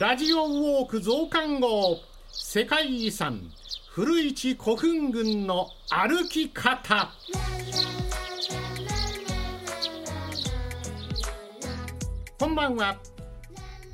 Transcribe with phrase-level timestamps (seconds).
[0.00, 2.00] ラジオウォーク増刊号
[2.32, 3.42] 世界遺産
[3.92, 7.12] 古市古墳群の歩き方。
[12.40, 12.96] こんばんは。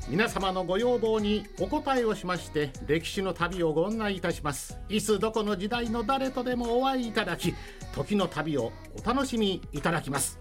[0.08, 4.78] 皆様のご要望にお答えをしまして歴史の旅をご案内いたします。
[4.88, 7.54] いつどこの時代の誰とでもお会いいただき
[7.94, 10.38] 時の旅をお楽しみいただきます。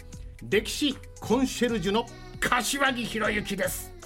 [0.50, 2.06] 歴史コンシェルジュの
[2.40, 3.99] 柏木博之です。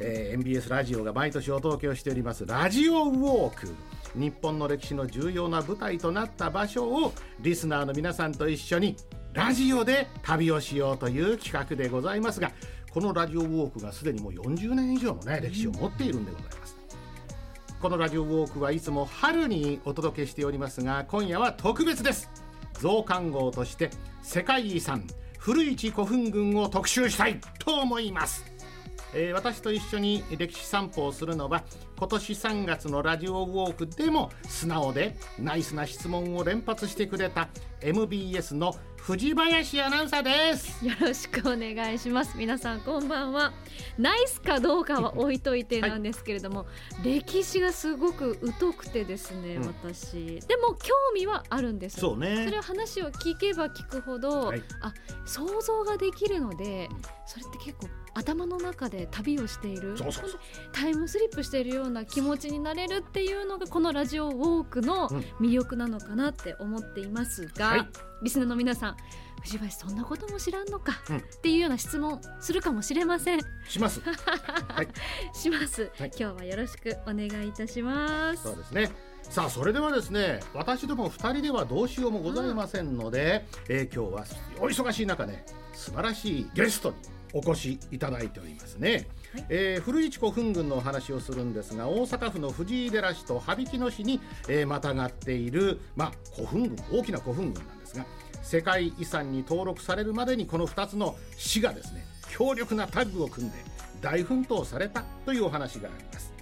[0.00, 3.74] えー、MBS ラジオが毎年お届けをしておりますラジオウォーク。
[4.14, 8.96] 日本の歴史の重要な舞台となった場所をリスナーの皆さんと一緒に
[9.32, 12.52] ラジオで旅をしようという企画でございますが
[12.92, 16.76] このラジオウォークがすでにもう40年以上のね歴史を持っているんでございます。
[17.80, 22.30] このラジオウォークはいつも春にお届けしておりますが今夜は特別です。
[22.74, 23.90] 増刊号として
[24.22, 25.06] 世界遺産
[25.38, 28.53] 古市古墳群を特集したいと思います。
[29.14, 31.64] えー、私と一緒に歴史散歩をするのは
[31.96, 37.48] 今年3月のラジオウォークでも素直でナイスな質問を連発してくれた
[37.80, 40.82] MBS の藤林アナウンサーです。
[40.82, 42.38] よろしくお願いします。
[42.38, 43.52] 皆さんこんばんは。
[43.98, 46.66] ナイスかどうかは置いといてなんですけれども、は
[47.04, 50.40] い、歴史がすごく疎くてですね、うん、私。
[50.48, 52.00] でも興味はあるんです。
[52.00, 52.46] そうね。
[52.46, 54.94] それは話を聞けば聞くほど、はい、あ
[55.26, 56.88] 想像ができるので、
[57.26, 59.96] それって結構頭の中で旅をしている。
[60.72, 65.08] タイムスリップしているような気持ちになれるっていうのがこのラジオウォークの
[65.40, 67.88] 魅力なのかなって思っていますが、はい、
[68.22, 68.96] リスナーの皆さん
[69.42, 73.40] 藤林そんなことも知らんのか、うん、っていうような質問するかもしれません。
[73.68, 74.00] します。
[74.68, 74.88] はい、
[75.36, 78.42] します、はい、今日はよろしくお願いいたします。
[78.42, 78.90] そうですね。
[79.22, 84.26] さあそれではですね私ども2人ではどうしようもございませんので、うん、えー、今日は
[84.60, 86.96] お忙しい中ね素晴らしいゲストに
[87.34, 98.06] お越しいただいておりますね、はい、えー、古市古墳群のお話をするんですが大阪府の藤井寺市と羽曳野市に、えー、またがっている、まあ、古墳群大きな古墳群なんですが
[98.42, 103.56] 世界遺産に登録されるまでにこの2つの市がですね強力なタッグを組んで
[104.00, 106.33] 大奮闘されたというお話があります。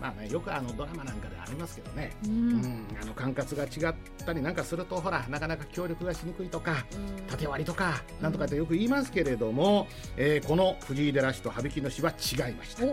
[0.00, 3.94] まあねよくあのドラマなんかでありますけどね、うん、うん、あの管轄が違っ
[4.24, 12.84] たりなんかするとほらなかなか協力がしにくいとか、うん、縦割りとかなんとかってよく言いますけれども、えー、この藤井寺市と羽曳野市は違いました。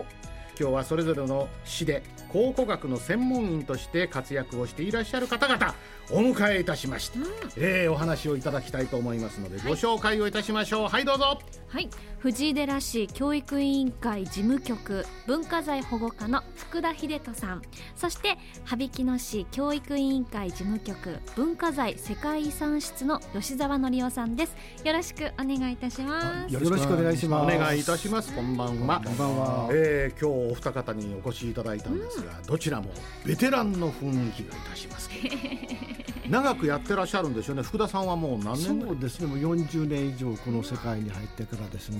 [0.60, 5.74] 今日はそれぞれの市で考古学の専門員として活躍をしていらっしゃる方々
[6.12, 10.88] お迎えいたしまして、うん、えー、お話をいただきたいと思いますので、はい、ご紹介をいたしましょう。
[10.88, 11.38] はいどうぞ。
[11.68, 11.88] はい。
[12.18, 17.62] 藤井寺市教育委員会事務局文化財保護課の福田秀人さん。
[17.96, 24.54] そして羽曳野市教育委員会事務局文化財世界遺産室の吉澤則夫さんです。
[24.84, 26.52] よろしくお願いいたします。
[26.52, 27.56] よろしくお願いします。
[27.56, 28.34] お願いいたします。
[28.34, 29.00] こんばんは。
[29.02, 32.90] こんばんは、えー、今日お二方にお越しいただいたんですが、うん、どちらも
[33.24, 35.08] ベテランの雰囲気がいたします
[36.28, 37.62] 長くやってらっしゃるんでしょうね。
[37.62, 39.26] 福田さんはもう何年そうですね。
[39.26, 41.98] もう40年以上この世界に入ってからですね。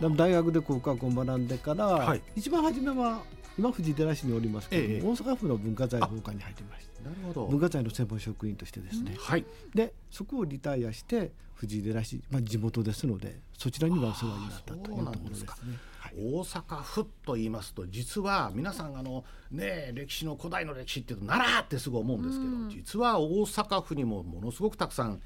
[0.00, 3.22] 大学で国家を学んでから、はい、一番初めは
[3.58, 7.46] 今藤寺市におりますけど、ええ、大阪府の文化財保管に入ってましてなるほど。
[7.46, 9.44] 文化財の専門職員としてですね、うん、はい、
[9.74, 15.48] でそこをリタイアして藤井寺市、まあ、地元ですのでそちらにはお世話になったというところですね。
[16.18, 25.20] 大阪府と言いますと実は皆さんあのね歴史の古代の歴史っていうと奈良ってすぐ思うんですけど、うん、実は大阪府にもものすごくたくさん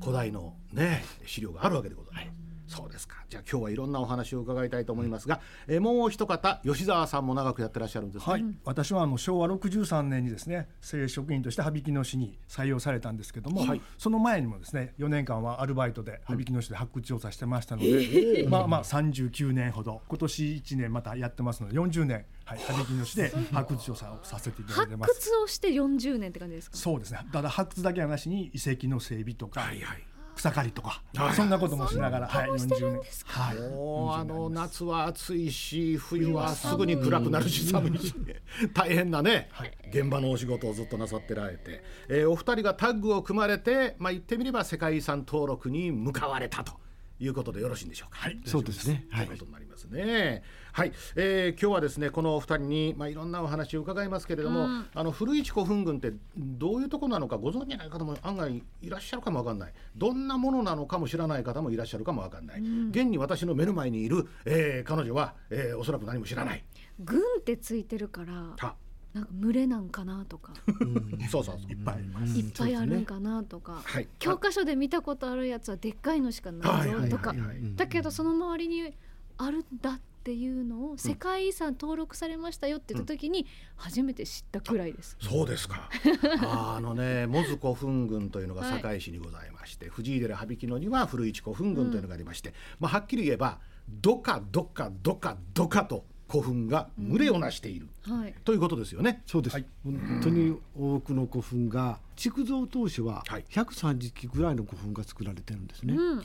[0.00, 2.24] 古代のね資料があるわけでございます。
[2.24, 3.16] はいそうですか。
[3.28, 8.44] じゃあ今日はいろんなお話を伺いたいと思いますが、えもう一方吉澤さんも長くやってらっしゃるんです、ね、はい。
[8.64, 25.14] 私はあの昭和63年にですね正職員として羽曳野市に採用されたんですけども、はい、その前にもですね4年間はアルバイトで羽曳野市で発掘調査してましたので、うん、まあまあ39年ほど今年1年またやってますので40年はい、羽曳野市で発掘調査をさせていただいてます。
[25.14, 26.76] 発掘をして40年って感じですか？
[26.76, 27.20] そうですね。
[27.32, 30.02] ただ発掘だけはなしに遺跡の整備とか、はいはい、
[30.44, 33.00] 草刈りとか、はい、そんなこともしながら、はい、40年。
[33.24, 38.14] はい、もうあの夏は暑いし冬はすぐに暗くなるし寒いし。
[38.74, 46.74] 大変なね、はい、現場のお仕事をずっとなさってられて、えー、お二人がタッグを組まれて、まあ、言ってみれば世界遺産登録に向かわれたと
[47.18, 48.18] いうことでよろしいんでしょうか？
[48.18, 49.06] はい、そうですね。
[49.10, 50.42] はい、ということになりますね。
[50.74, 59.72] はい、えー、今日はですねこのお二人にまあいろんなお話を伺いますけれども、うん、あの古市古墳群ってどういうところなのかご存じない方も案外いらっしゃるかもわかんない。
[59.96, 62.60] どんなものなのかも知らない方もいらっしゃるかもわかんない。
[62.60, 66.64] うん、現に私の目の前にいる、えー、彼女は、えー、おそらく何も知らない。
[66.98, 68.32] 群ってついてるから。
[68.32, 72.02] なんか群れなんかなとか、 うん、そうそういっぱい
[72.36, 77.32] いっぱいあるんかなとか、はい、教科書で見たことあるやつはでっかいのしかないぞとか。
[77.76, 78.92] だけどその周りに
[79.38, 85.18] あるんだっっていうのを世界遺産登録されましたよって言った時に初めて知ったくらいです。
[85.22, 85.90] うん、そうですか。
[86.40, 98.20] あのね門司古墳群というのが堺市にございまして、はい、藤井寺羽曳野には古市古墳群というのがありまして、うん、まあ、はっきり言えばどかどかどかどかと古墳が群れをなしている、うん。
[98.20, 99.22] はい、ということですよね。
[99.26, 105.92] そうです、はい、本当に多くの古墳が築造当初は130基ぐらいの古墳が作られてるんですね。
[105.92, 106.24] うん、で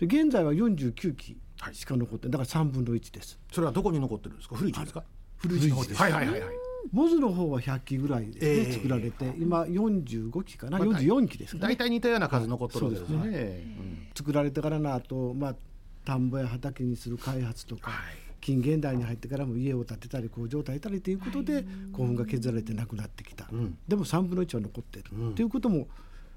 [0.00, 1.36] 現在は49基
[1.72, 3.38] しか残ってだから3分の1です。
[3.52, 4.56] それはどこに残ってるんですか？
[4.56, 5.04] 古市ですか？
[5.38, 5.96] 古市の方です。
[5.96, 6.50] はいはいはいはい。
[6.92, 11.74] モズの方は100機ぐらいで、作られて今45機かな、まあ、44機ですかね。
[11.74, 13.38] 大体似たような数残ってるんですね、ね。
[13.78, 15.56] うん、作られてからのあと、まあ、
[16.04, 18.16] 田んぼや畑にする開発とか、はい。
[18.40, 25.88] 近現代に入ってからも家を建てたり工場を建てたりということで古墳が削られてなくなってきた、うん、でも3分の1は残っている、うん、ということも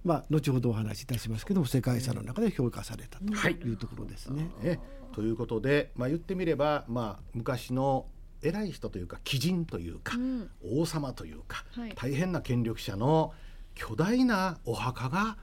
[0.04, 3.74] まあ、後ほどお話しいたしますけども世界遺産の中で評価されたとい。
[3.74, 4.50] うところですね。
[4.64, 4.80] はい、
[5.20, 8.06] ということで、まあ、言ってみれば、まあ、昔の
[8.42, 13.34] 偉い人というか貴人というか、うん、王様というか、はい、大変な権力者の
[13.76, 15.36] 巨大なお墓が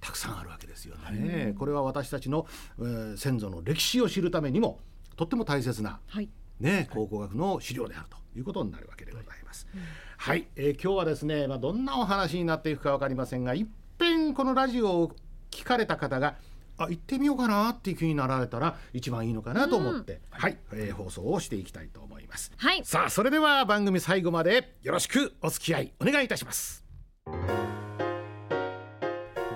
[0.00, 1.44] たくさんあるわけですよね。
[1.44, 2.44] はい、これは私たちの、
[2.80, 4.80] えー、先祖の歴史を知るためにも
[5.16, 6.28] とっても大切な、はい、
[6.58, 9.68] ね、考古学の資料であるということになるわけでございます。
[10.16, 13.66] はい、えー、今日はですね、まあ、どんなお話になっていくか分かりませんがいっ
[13.96, 15.12] ぺんこのラジオを
[15.52, 16.34] 聞かれた方が
[16.84, 22.52] あ行ってみようかなっていう気になられたら一番いいのかなと思って、うん、はい、えー、放送をしていきたいと思います。
[22.56, 26.84] はい、さあそれでは番組最後までよろしくお付き合いお願いいたします。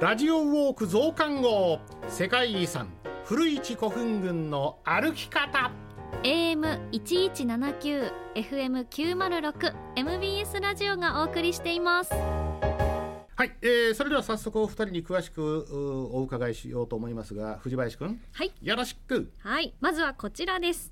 [0.00, 1.78] ラジオウォーク増刊号
[2.08, 2.88] 世界遺産
[3.24, 5.70] 古市古墳群の歩き方
[6.24, 12.43] AM1179 FM906 MBS ラジオがお送りしています
[13.44, 15.66] はい、えー、それでは早速お二人に詳しく
[16.14, 18.50] お伺いしようと思いますが藤林くんはい。
[18.62, 19.30] よろしく。
[19.40, 20.90] はいまずはこちらです。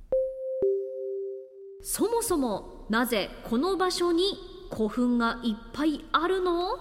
[1.80, 4.34] そもそもなぜこの場所に
[4.70, 6.72] 古墳がいっぱいあるの？
[6.72, 6.76] お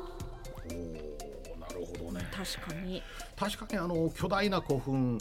[1.58, 2.28] なるほどね。
[2.36, 3.02] 確かに。
[3.38, 5.20] 確かにあの巨大な古墳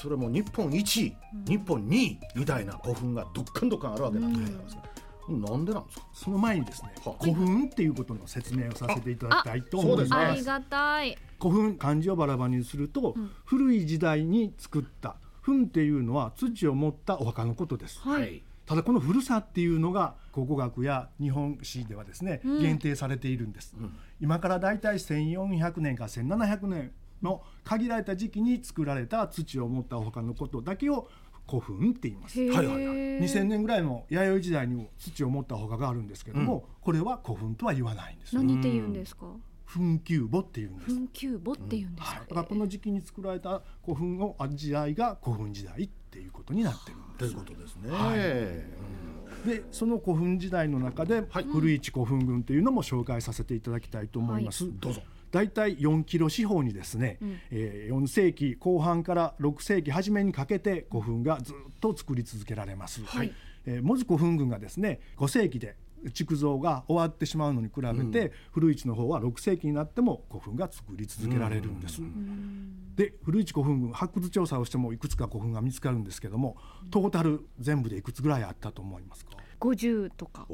[0.00, 4.82] それも日本一、うん、日本2位みたいな古墳がどっかんどっかんあるわけなんでございます、うん、
[5.28, 6.06] なんでなんですか？
[6.12, 10.14] その前にですね、古墳っていうことの説明をさせていただきたいと思います。
[10.14, 11.18] ありがたい。
[11.40, 23.74] 古墳漢字をバラバラにすると、うん、古い時代に作った墳っていうのは土を持ったお墓のことです、はい、ただこの古さっていうのが考古学や日本史ではですね、限定されているんです、
[24.20, 26.92] 今からだいたい1400年か1700年
[27.22, 31.08] の限られた時期に作られた土を持ったお墓のことだけを
[31.48, 32.40] 古墳って言います。
[32.40, 32.76] はいはいはい。
[33.20, 38.36] 2000年ぐらいの弥生時代にも土を持ったお墓があるんですけども、うん、これは古墳とは言わないんです。
[38.36, 39.26] 何って言うんですか？
[39.64, 40.90] 墳丘墓っていうんです。
[40.90, 42.20] 墳丘墓って言うんです、うん、はい。
[42.20, 47.18] だからこの時期に作られた古墳をあ時代が古墳時代っていうことになってるんです。
[47.18, 47.90] ということですね。
[47.90, 49.48] はい。
[49.48, 54.64] でその古墳時代の中で、はい、古市古墳群というのも紹介させていただきたいと思います。
[54.64, 55.02] はい、どうぞ。
[55.30, 63.04] 大体4キロ四方にですね、うん、えー、4世紀後半から6世紀初めにかけて古墳がずっと作り続けられます。
[63.04, 63.32] はい
[63.66, 65.76] えー、門司古墳群がですね5世紀で
[66.12, 72.00] 築造が終わってしまうのに比べて、うん、古市の方は6世紀になっても古墳が作り続けられるんです。
[72.96, 76.56] で古市古墳群発掘調査をしてもいくつか古墳が見つかるんですけども
[76.90, 80.46] トータル全部でいくつぐらいあったと思いますか？50とか。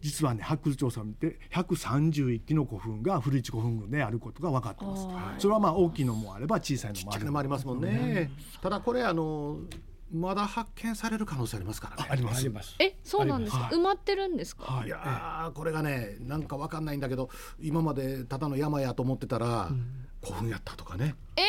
[0.00, 4.96] 実はね発掘調査を見て131基の古墳が古市古墳群であることが分かってま
[5.36, 5.42] す。
[5.42, 7.32] それはまあ大きいのもあれば小さいのもある。
[7.32, 8.30] もありますもんね。
[8.62, 9.58] ただこれあの
[10.10, 12.08] まだ発見される可能性ありますからね。
[12.10, 12.76] あります。
[12.78, 13.68] え、そうなんですか？
[13.70, 14.64] 埋まってるんですか？
[14.64, 17.28] はい、いやこれがね、なんかわかんないんだけど、
[17.60, 21.14] 今までただの山やと思ってたら、うん、古墳やったとかね。
[21.36, 21.42] え、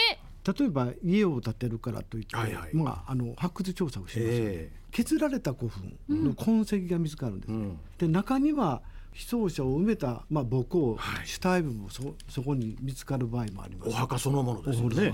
[0.46, 8.81] 例えば家を建てるからといって、はいはい、まああの発掘調査をします、えー、削られた古墳の痕跡が見つかるんです、ね、うん、で中には
[9.13, 13.89] 被葬者を埋めた、まあ、墓坑、はい、主体部もそそこに見つかる場合もあります。
[13.89, 15.13] お墓そのものですね。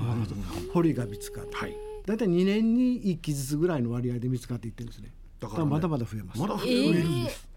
[0.73, 1.49] 堀が見つかる。
[1.53, 1.75] はい。
[2.05, 5.11] 大体2年に1機ずつぐらいの割合で見つかっていってるんですね。
[5.39, 6.39] だから、ね、まだまだ増えます。
[6.39, 7.47] まだ増えるんです。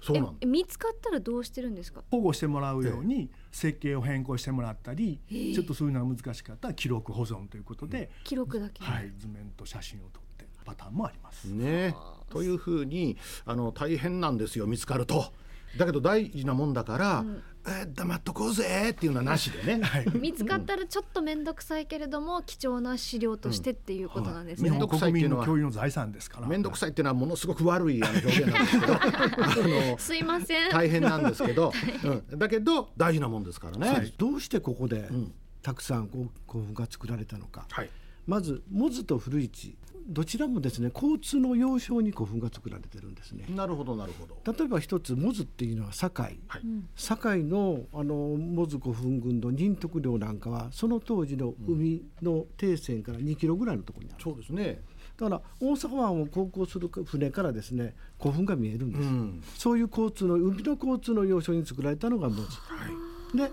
[0.00, 2.02] えー、そうなん見つかったらどうしてるんですか？
[2.10, 5.34] 保護してもらうように設計を変更してもらったり、え。
[5.34, 11.44] ー、ちょっとそういうのが難しかったら記録保存ということで、記録だけ、はい、図面と写真を撮ってパターンもあります。
[11.46, 11.94] ね、
[12.30, 15.32] というふうにあの大変なんですよ見つかると。
[15.76, 17.42] だけど大事なもんだから、うん、
[17.82, 24.70] え黙っとこうぜっていうのはなしでね、はい、見つかったらちょっと面倒くさいけれども貴重な資料としてっていうことなんですね。
[24.70, 26.46] 面倒、くさいっていうのは共有の財産ですから。
[26.46, 28.94] 面倒くさいっていうのはものすごく悪いあの表現なんですけど。
[28.98, 30.70] あのすいません。
[30.70, 31.72] 大変なんですけど、
[32.30, 33.88] うん、だけど大事なもんですからね。
[33.88, 35.08] はい、どうしてここで、
[35.62, 37.66] たくさん古墳が作られたのか。
[37.70, 37.90] はい。
[38.26, 39.76] まずモズと古市
[40.08, 43.44] どちらもですね交通の要衝に古墳が作られてるんですね。
[43.50, 44.52] なるほどなるほど。
[44.52, 46.62] 例えば一つモズっていうのは堺、はい、
[46.96, 54.22] 堺のあのモズ古墳群の仁徳領なんかはその当時の海の底線から2キロぐらいのところにある。
[54.22, 54.80] そうですね。
[55.18, 62.42] だから大阪湾を航行する船からですね古墳が見えるんです、うん、そういう交通の海の交通の要衝に作られたのがモズ。
[62.42, 62.46] は
[63.34, 63.50] い、で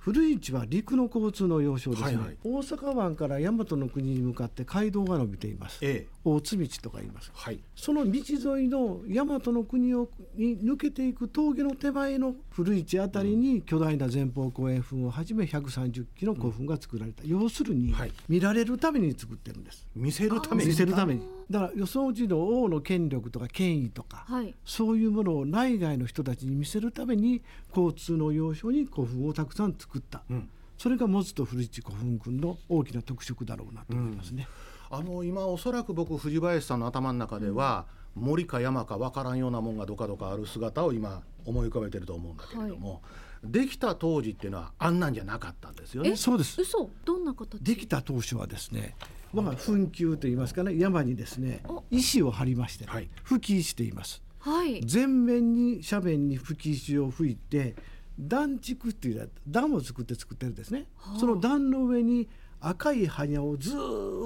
[0.00, 19.86] 古市は陸の交通の要衝ですね、はいはい、大阪湾から大和の国に向かって街道が伸びています、ええ、大津道とか言います、はい、その道沿いの大和の国をに抜けていく峠の手前の古市あたりに巨大な前方後円墳をはじめ130基の古墳が作られた、うん、要するに、はい、見られるために作ってるんです。
[19.94, 20.70] 見せるために。
[20.70, 21.40] 見せるために。
[21.50, 30.48] だから予想時の王の権力とか権威とか、はい、そういうものを内外の人たちに見せるために交通の要衝に古墳をたくさん作った、うん、
[30.78, 34.46] それがモズと古市古墳群の大きな特色だろうなと思いますね。
[34.48, 46.16] うん、あの今おそらく僕藤林さんの頭の中では、森か山か分からんようなもんがどかどかある姿を今思い浮かべてると思うんだけれども、はい、できた当時っていうのはあんなんじゃなかったんですよね。
[46.16, 46.60] そうです。
[46.60, 47.62] 嘘どんな形？
[47.62, 48.96] できた当初はですね。
[49.32, 54.20] まあ墳丘といいますかね山にですね石を張りまして、ね、はい、吹き石と言います。
[54.40, 54.80] はい。
[54.84, 57.76] 全面に斜面に吹き石を吹いて
[58.18, 60.88] 段築っていう段を作って作ってるんですね。
[60.96, 62.28] はあ、その段の上に
[62.60, 63.76] 赤い埴輪をず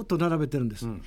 [0.01, 1.01] っと並べてるんです、うん、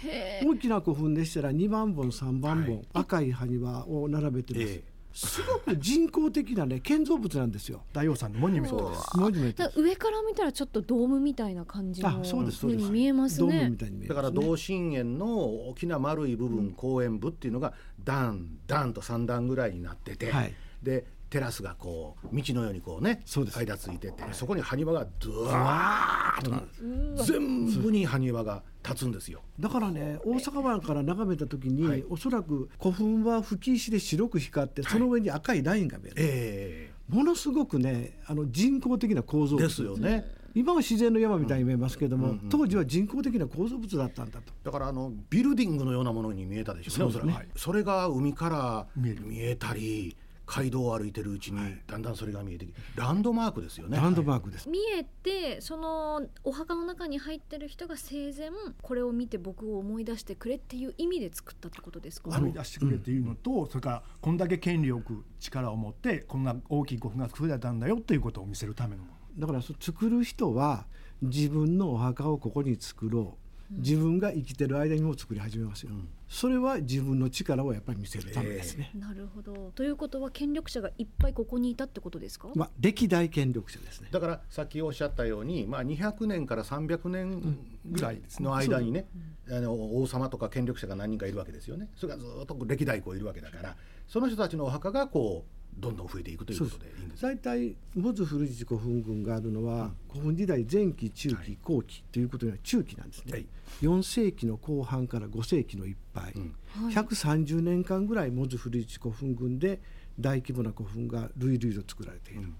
[0.44, 4.82] 大きな古墳でしたら2万本3万本、赤い埴輪を並べてます、
[5.12, 7.82] すごく人工的なね建造物なんですよ。
[7.92, 9.16] 大王さんのモニュメントです。
[9.16, 13.72] モニュメント上から見たらちょっとドームみたいな感じのそうですに見えますね。
[14.06, 15.38] だから同心円の
[15.70, 17.72] 大きな丸い部分、公園部っていうのが
[18.04, 29.42] 段段と3段ぐらいになってて、はい、でテラスがこう道のようにこうね間ついててそこに埴輪がドワーッと全部に埴輪が立つんですよ。
[29.60, 36.90] だからね大阪湾から眺めた時に、はい、おそらく古墳は吹き石で白く光ってその上に赤いラインが見える、はいえ。
[37.10, 40.38] ー、ものすごくねあの人工的な構造ですよね。
[40.54, 44.52] 今は自然の山みたいに見えますけども、うんうんうん、当時は人工的な構造物だったんだと。
[44.64, 47.48] だからあのビルディングのようなものに見えたでしょうねそね。
[47.54, 50.16] それが海から見えたり
[50.50, 53.98] 街道を歩いてるうちにだんだんそれが見えてきて、ランドマークですよね。
[53.98, 58.50] ランドマークです、見えてそのお墓の中に入ってる人が生前
[58.80, 62.30] これを見て僕を思い出してくれっていう意味で作ったってことですか？
[62.36, 69.18] 思い出してくれっていうのと、うん、それからこんだけ権力力を持ってこんな大きい古墳が作られたんだよということを見せるためのもの。
[69.38, 70.86] だから作る人は
[71.20, 79.72] 自分のお墓をここに作ろう自分が生きてる間にも作り始めますよ、うん、それは自分の力をやっぱり見せるためですね、えー、なるほど。
[79.74, 84.08] ということは権力者がいっぱいここにいたってことですか、まあ、歴代権力者ですね。
[84.10, 89.06] だからさっきおっしゃったように、まあ、200年から300年ぐらいの間にね、
[89.48, 91.90] うん、あの王様とか権力者が何人かいるわけですよね。
[91.96, 93.76] それがずっと歴代こういるわけだから。
[94.06, 103.46] その人たちのお墓がこうどんどん増えていくということでいいんです大体モズ古市古墳群があるのは、うん、古墳時代前期中期、後期ということでは中期なんですね、はい、
[103.82, 106.54] 4世紀の後半から5世紀のいっぱい、うん、
[106.88, 109.80] 130年間ぐらいモズ古市古墳群で
[110.18, 112.54] 大規模な古墳が類々と作られている、うん、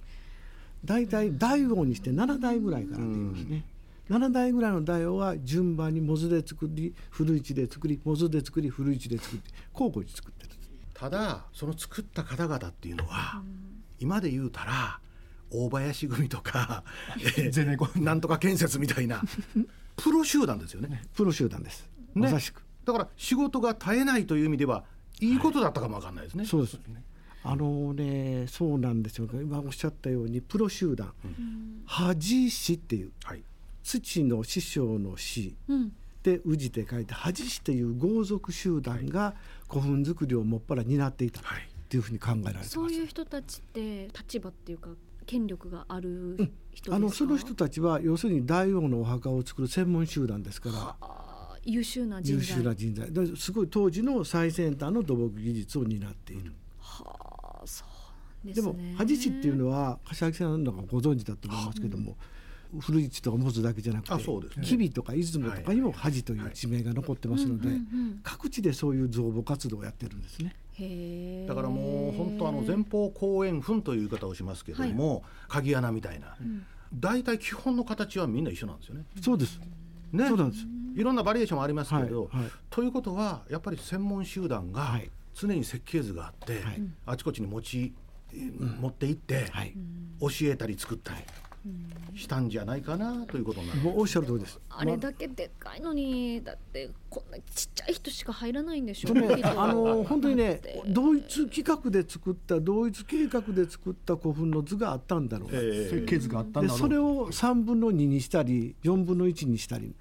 [0.84, 3.64] 大体大王にして7代ぐらいからっていますね、
[4.08, 10.57] うん、7代ぐらいの大王は順番にモズで作り古市で作りモズで作り古市で作って交互に作って
[10.98, 13.42] ただその作った方々っていうのは、
[14.00, 14.98] 今で言うたら
[15.50, 16.82] 大林組とか、
[17.38, 19.22] えー、なんとか建設みたいな
[19.96, 21.04] プロ集団ですよね。
[21.14, 21.88] プロ集団です。
[22.14, 22.64] ね、まさしく。
[22.84, 24.84] だから仕事が絶えないという意味では
[25.20, 26.40] いいことだったかもわかんないですね。
[26.40, 27.04] はい、そうですね。
[27.44, 33.42] あのねそうなんですよ今おっしゃったようにプロ集団、うん、恥師っていう、はい、
[33.82, 39.34] 土の師匠の師、うん、で氏って書いて恥師という豪族集団が
[39.68, 41.42] 古墳作りをもっぱら担っていたっ
[41.88, 42.00] てい。
[42.00, 44.90] うふうに考えられてます、そういう人たちって立場っていうか
[45.24, 50.96] 権力がある人、うん、あのその人たちは要するに大王のお墓を作る専門集団ですから。
[51.64, 52.48] 優秀な人材。
[52.48, 53.36] 優秀な人材。
[53.36, 56.52] すごい当時の最先端の土木技術を担っている。
[56.78, 62.16] はあそうで、ね、でも恥師っていうのは柏木さんなんかご存知だと思いますけども、
[62.80, 64.24] 古市とかモズだけじゃなくて吉
[64.70, 67.68] 備、ね、とか出雲とかにも恥という地名が残ってますので、
[68.22, 70.54] 各地でそういう造母活動をやってるんですね。
[71.48, 76.36] だからもう本当あの前方後円墳という言い方をしますけれども、はい、鍵穴みたいな、
[76.94, 79.04] 大体基本の形はみんな一緒なんですよね。
[79.20, 79.58] そうです。
[80.12, 80.66] ね、そうなんです。
[80.94, 82.42] いろんなバリエーションもありますけど、はい。
[82.42, 85.00] はい、ということはやっぱり専門集団が
[85.34, 86.62] 常に設計図があって、
[87.06, 87.92] あちこちに持ち
[88.32, 89.46] 持って行って、
[90.20, 91.22] 教えたり作ったり。
[92.14, 94.60] したんじゃないかなということなんおっしゃる通りです。
[94.70, 106.78] あれだけでっかいのにだってこんなちっちゃい人しか入らないんでしょう、ね、あの本当にね同一企画で作った同一計画で作った古墳の図があったんだろう、えー、設計図があったんだろう。
[106.78, 109.94] それを3分の2にしたり4分の1にしたり。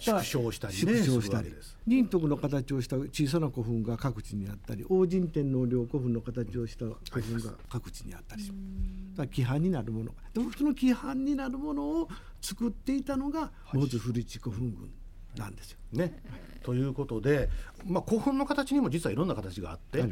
[0.00, 1.54] 縮小したり、ね、縮小したり。
[1.86, 8.58] 仁徳の形をした小さな古墳が各地にあったり王神天皇陵古墳の形をした古墳が各地にあったりしま
[9.12, 12.08] す、だ規範になるものでもその規範になるものを
[12.40, 14.88] 作っていたのがモズ古市古墳群
[15.36, 15.78] なんですよ。
[15.92, 16.22] ね、
[16.62, 17.48] ということで、
[17.84, 20.04] まあ、古墳の形にも実はいろんな形があって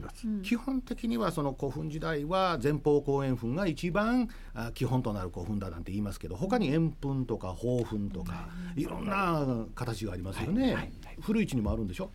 [0.42, 4.28] 基本的にはその古墳時代は前方後円墳が一番
[4.74, 10.92] 基本となる古墳だなんて言いますけど他に円墳とか宝墳とかいろんな形がありますよね。
[11.20, 12.10] 古市にもあるんでしょ？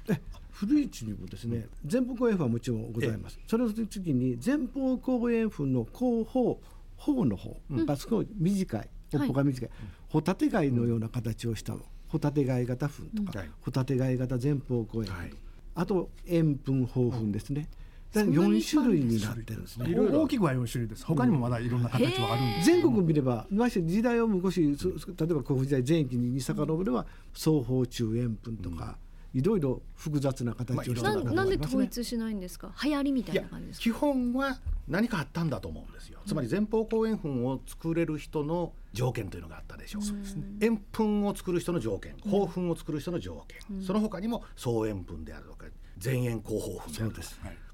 [0.51, 3.39] 古市にもですね前方後円墳はもちろんございます。
[3.48, 6.60] それの次に前方後円墳の後方
[6.98, 9.69] 方の方がすごい短い、尾っぽが短い、
[10.10, 11.81] ホタテ貝のような形をしたの。
[12.13, 15.34] ホタテ貝型粉とか、はい、ホタテ貝型前方後円、はい、
[15.74, 17.67] あと塩分豊富ですね。
[18.13, 19.96] 4種類になってるんですね。
[19.96, 21.03] 大きくは4種類です。
[21.03, 22.67] 他にもまだいろんな形はあるんです。
[22.67, 29.00] 全国見れば、まして時代を昔、例えば古墳時代前期に遡れば、双方中塩分とか、
[29.34, 32.72] いろいろ複雑な形をした、なんで統一しないんですか？
[32.84, 36.20] 流行りみたいな感じです基本は何かあったんだと思うんですよ。
[36.25, 40.02] つまり前方後円墳を作れる人の条件というのがあったでしょう。
[40.04, 40.44] そうですね。
[40.62, 45.66] 円墳を作る人の条件、後墳を作る人の条件、うん、その他にも総円墳であるとか
[46.04, 47.28] 前円後方墳であるとか。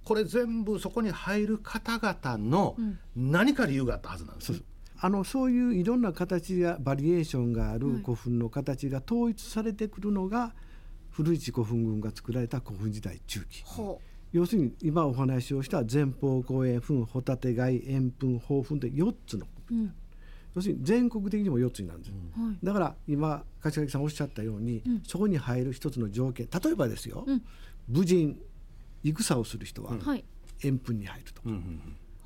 [0.06, 2.78] これ全部そこに入る方々の
[3.16, 4.54] 何か理由があったはずなんです。
[4.54, 4.64] うん
[5.02, 10.54] あのそういういろんな形やバリエーションがある古墳の形が統一されてくるのが、
[11.24, 13.64] 古市古墳群が作られた古墳時代中期。
[14.32, 19.94] 要するに今お話をした前方後円墳ホタテ貝円墳宝墳で4つの、うん、
[20.56, 26.48] 要するに全国的にも4つになるんです、うん、だから今柏木さんおっしゃったように、うん、そこに入る一つの条件。
[26.64, 27.26] 例えばですよ、
[27.90, 28.40] 武人
[29.04, 29.94] 戦をする人は
[30.64, 31.42] 円墳に入ると。
[31.42, 31.50] か、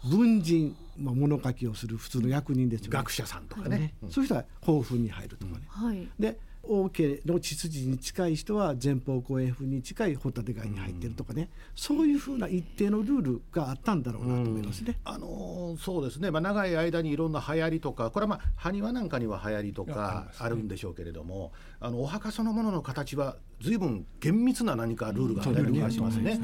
[0.03, 2.97] 文人、まあ、物書きをする普通の役人ですよね。
[2.97, 14.97] 学者さんとかね、そういう人は豊富に入るとかね、はい、で王家の血筋に近い人は前方後円墳に近いホタテ貝に入ってるとかね、そういうふうな一定のルールがあったんだろうなと思いますね。
[15.04, 26.39] あのー、そうですね、まあ、長い間にいろんな流行りとかこれはまあ埴輪なんかには流行りとかあるんでしょうけれども、あのお墓そのものの形は随分厳密な何かルールがある気がしますね。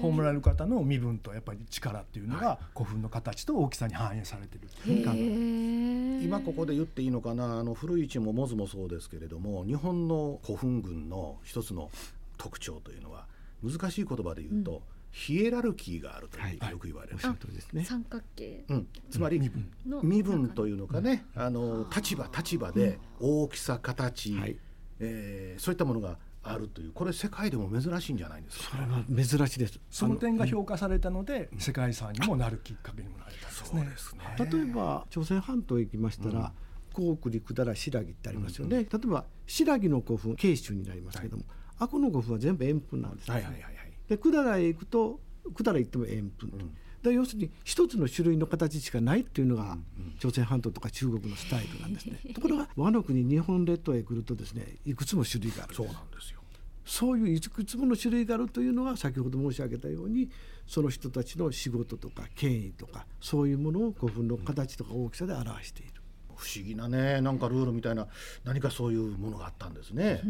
[0.00, 7.58] 葬られる方の身分とやっぱり力っていうのが古墳の形と大きさに反映されてるという考え今ここで言っていいのかな。
[7.58, 11.90] あの古市もモズもそうですけれども日本の古墳群の一つの
[12.36, 13.26] 特徴というのは
[13.62, 14.80] 難しい言葉で言うと、うん。
[15.12, 17.84] ヒエラルキーがあるとよく言われる、はい、ですね。
[17.84, 20.48] 三角形、うん、つまり身分。
[20.50, 24.56] というのかね、あの立場立場で大きさ形、はい、
[25.00, 28.64] えー、そういったものがあるというこれ世界でも珍しいんじゃないですか？
[28.70, 29.80] それは珍しいです。
[29.90, 33.88] その点が評価されたので、世界遺産にもなるきっかけにもなれたんですね。
[33.96, 34.22] すね。
[34.38, 36.52] 例えば朝鮮半島へ行きましたら、
[36.96, 38.78] うん、高句ら新羅ってありますよね。
[38.78, 43.72] うん、例えば新羅の古墳慶州になりますけども、はい、あこの古墳は全部円墳なんです、はいはいはいはい。
[44.08, 46.50] で百済へ行くと百済行っても円墳。
[46.50, 49.78] うんで要するに一つの種類の形しかないっていうのが
[50.18, 52.20] 朝鮮半島とか中国のスタイルなんですね。
[52.34, 56.40] ところが和の国日本列島へ来るとですねいくつも種類があるそうなんですよ。
[56.84, 60.28] そういういくつもの種類があるというのは先ほど申し上げたように
[60.66, 65.99] その人たちの仕事とか権威とかそういうものを古墳の形とか大きさで表している。
[66.40, 68.06] 不思議なねなんかルールみたいな
[68.44, 70.22] 何かそういうものがあったんですね。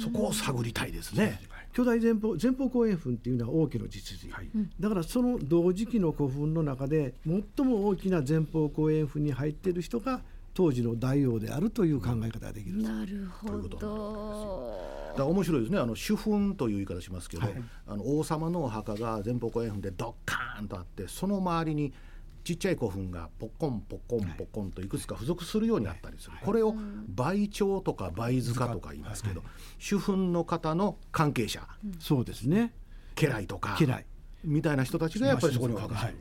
[0.00, 1.40] そこを探りたいですね。
[1.72, 4.48] 巨大前方前方後円墳っていうのは王家の実需、はい、
[4.80, 10.20] だからその同時期の古墳の中で最も大きな前方後円墳に入っている人が
[10.54, 12.82] 当時の大王であるという考え方ができる。
[12.82, 14.98] なるほど。
[15.16, 15.78] だ面白いですね。
[15.78, 17.54] あの主墳という言い方しますけど、はい、
[17.86, 21.92] あの王様のお墓が前方後円墳でドッカーンとあってその周りに
[22.48, 26.74] ちっちゃい古墳がポッコンポッコンポッコンといくつか付属するようになったりする、これを
[27.06, 29.42] 倍長とか倍塚とか言いますけど、
[29.78, 31.68] 主墳の方の関係者、
[32.00, 32.72] そうですね。
[33.16, 34.06] 家来とか家来。
[34.44, 36.14] みたいな人たちがやっぱりそこにお墓する。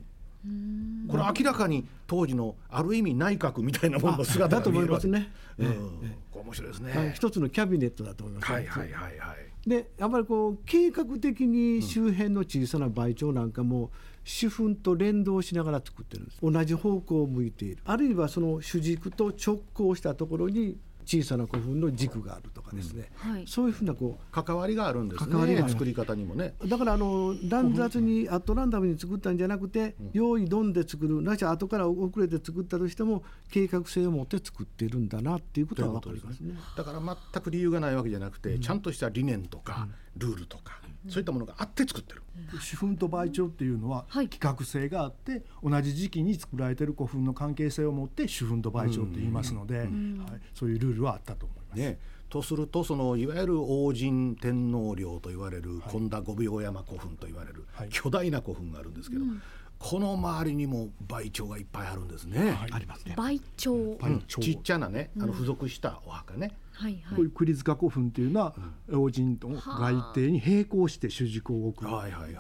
[1.08, 5.32] これ明らかに当時のある意味内閣みたいなものの姿だと思いますね。
[5.58, 7.14] うん、面白いですね。
[7.16, 8.52] 一つのキャビネットだと思います。
[8.52, 9.34] はいはいはいは
[9.66, 9.70] い。
[9.70, 13.92] でやっぱりこう計画的に周辺の小さな倍長なんかも
[14.28, 16.40] 主墳と連動しながら作ってるんです。
[16.44, 17.78] 同じ方向を向いている。
[17.86, 23.32] あるいはその主軸と直行したところに小さな古墳の軸があるとかですね、うん。
[23.32, 25.32] はい、そういうふうなこう関わりがあるんですね。
[25.32, 26.56] 関わりが作り方にもね。
[26.66, 39.88] だからあの乱雑にアットランダムに作ったんじゃなくて、うん、用意どんで作るなし後から遅れて作ったとしても計画性を持って作ってるんだなっていうことは分かりますね、ね、だから全く理由がないわけじゃなくて、うん、ちゃんとした理念とか、
[40.18, 42.24] ルールとか、そういったものがあって作ってる。
[42.62, 49.88] 主墳と倍長っていうのは企画性があって、同じ時期に作られてる古墳の関係性を持って主墳と倍長って言いますので、はい、
[50.54, 51.80] そういうルールはあったと思います。
[51.80, 52.00] ね。
[52.30, 59.24] とするとそのいわゆる王神天皇陵と言われる本田五秒山古墳と言われる巨大な古墳があるんですけど、
[59.80, 62.52] この周りにも倍長がいっぱいあるんですね。
[62.52, 63.14] はい、ありますね。
[63.16, 66.58] 倍長、うん、ちっちゃなね、あの付属したお墓ね。
[66.74, 68.56] はいはい、こういう栗塚古墳っていうのは、
[68.92, 71.88] 王神と外邸に並行して主軸を置く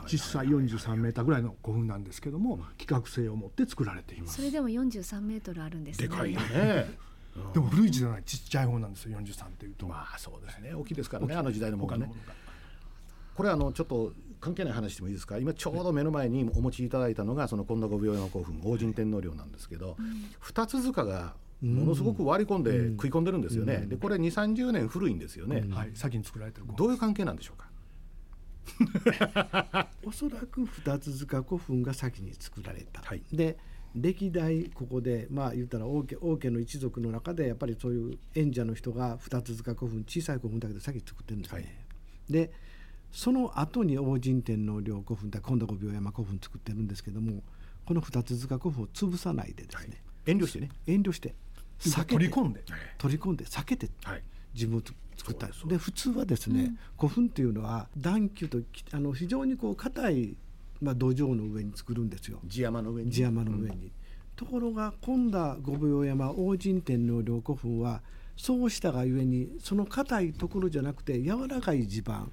[0.07, 4.37] 実際43メーターぐらいの古墳なんですけども、規格性を持って作られています。
[4.37, 6.07] それでも43メートルあるんですね。
[6.07, 7.07] でかいよね。
[7.53, 9.87] でも古い時代ちっちゃい方なんですよ43っていうと。
[9.87, 10.73] まあそうですね。
[10.73, 12.11] 大きいですからねあの時代のものがね。
[13.35, 15.37] これあのちょっと関係ない話してもいいですか？
[15.37, 19.97] 今ちょうど目の前にお持ちいただいたのがその近田五秒の古墳王神天皇陵なんですけど、
[20.39, 27.67] 二つ塚がものすごく割り込んで食い込んでるんですよね、でこれ2 3 0年古いんですよね、はい、先に作られてるどういう関係なんでしょうか？
[30.05, 33.57] おそらく二つ塚古墳が先に作られた、はい、で
[33.95, 41.61] 歴代ここでまあ言ったら王家王家の一族の中でやっぱりそういう演者の人が二つ塚古墳小さい古墳だけど先作ってるんですね。
[41.61, 42.51] はい、で
[43.11, 47.43] その後に王神天皇陵古墳今度五秒山古墳作ってるんですけども
[47.85, 50.69] この二つ塚古墳を潰さないでですね、はい、遠慮してね。
[50.85, 51.35] 遠慮して
[52.07, 52.63] 取り込んで。
[52.97, 53.87] 取り込んで避けて、
[54.53, 54.81] 自分を
[55.15, 58.59] 作ったで普通はですね、うん、古墳っていうのは段丘と
[58.91, 60.37] あの非常にこう硬い
[60.81, 62.39] まあ、土壌の上に作るんですよ。
[62.45, 63.11] 地山の上に。
[63.11, 63.91] 地山の上に、うん、
[64.35, 68.01] ところが今度は五秒山王神天皇陵古墳は
[68.37, 72.31] そうしたがゆえにその硬いところじゃなくて柔らかい地盤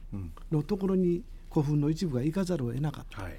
[0.53, 3.39] のところに古墳の一部が行かざるを得なかった、はい、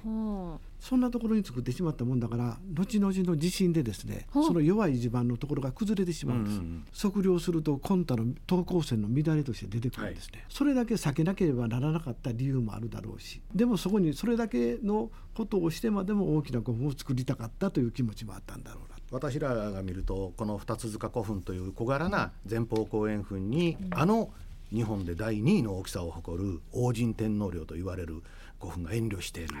[0.80, 24.28] そんなところに作ってしまったもんだから後々の地震でですねその弱い地盤のところが崩れてしまうんです、うんうん、測量すると今度の等高線の乱れとして出てくるんですね、はい、それだけ避けなければならなかった理由もあるだろうしでもそこにそれだけのことをしてまでも大きな古墳を作りたかったという気持ちもあったんだろうな私らが見るとこの二塚古墳という小柄な前方後円墳に、うん、あの
[24.70, 28.22] 日本で第2位の大きさを誇る王神天皇陵と言われる
[28.60, 29.54] 古墳が遠慮している。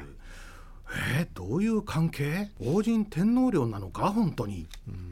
[1.18, 2.50] えー、どういう関係？
[2.60, 4.12] 王神天皇陵なのか？
[4.12, 4.66] 本当に、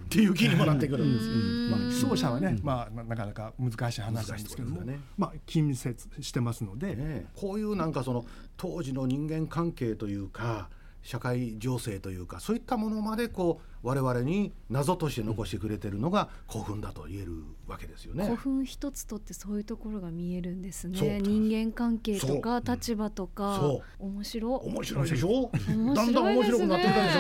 [0.04, 1.28] っていう気にもなってくるんです
[1.70, 8.24] まあ、奏者はね、まあ、なかなか難しい話なんですけども、ね、まあ、近接してますので、ね、こういうなんかその
[8.57, 10.68] 当時の人間関係というか
[11.04, 18.24] 社会情勢というかそういったものまでこう我々に謎として残してくれてるのが古墳だと言えるわけですよね。
[18.24, 21.20] 古墳一つとってそういうところが見えるんですね。
[21.20, 23.60] 人間関係とか立場とか、
[23.98, 25.50] 面白面白いでしょ？
[25.94, 27.16] だんだん面白くなってきたでし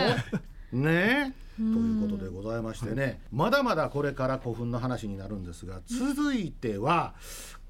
[0.72, 0.76] ょ？
[0.78, 7.14] ねということでございましてね、まだまだこれから古墳の話になるんですが続いては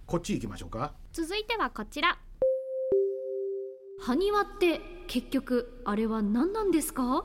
[0.07, 0.95] こっち行きましょうか。
[1.13, 2.17] 続いてはこちら。
[4.01, 7.25] 埴輪って結局あれは何なんですか？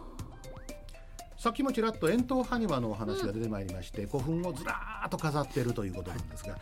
[1.37, 6.57] さっきもちらっと円筒埴輪のお話が出てまいりまして、うん、古墳をずらーっと飾っているということなんですが、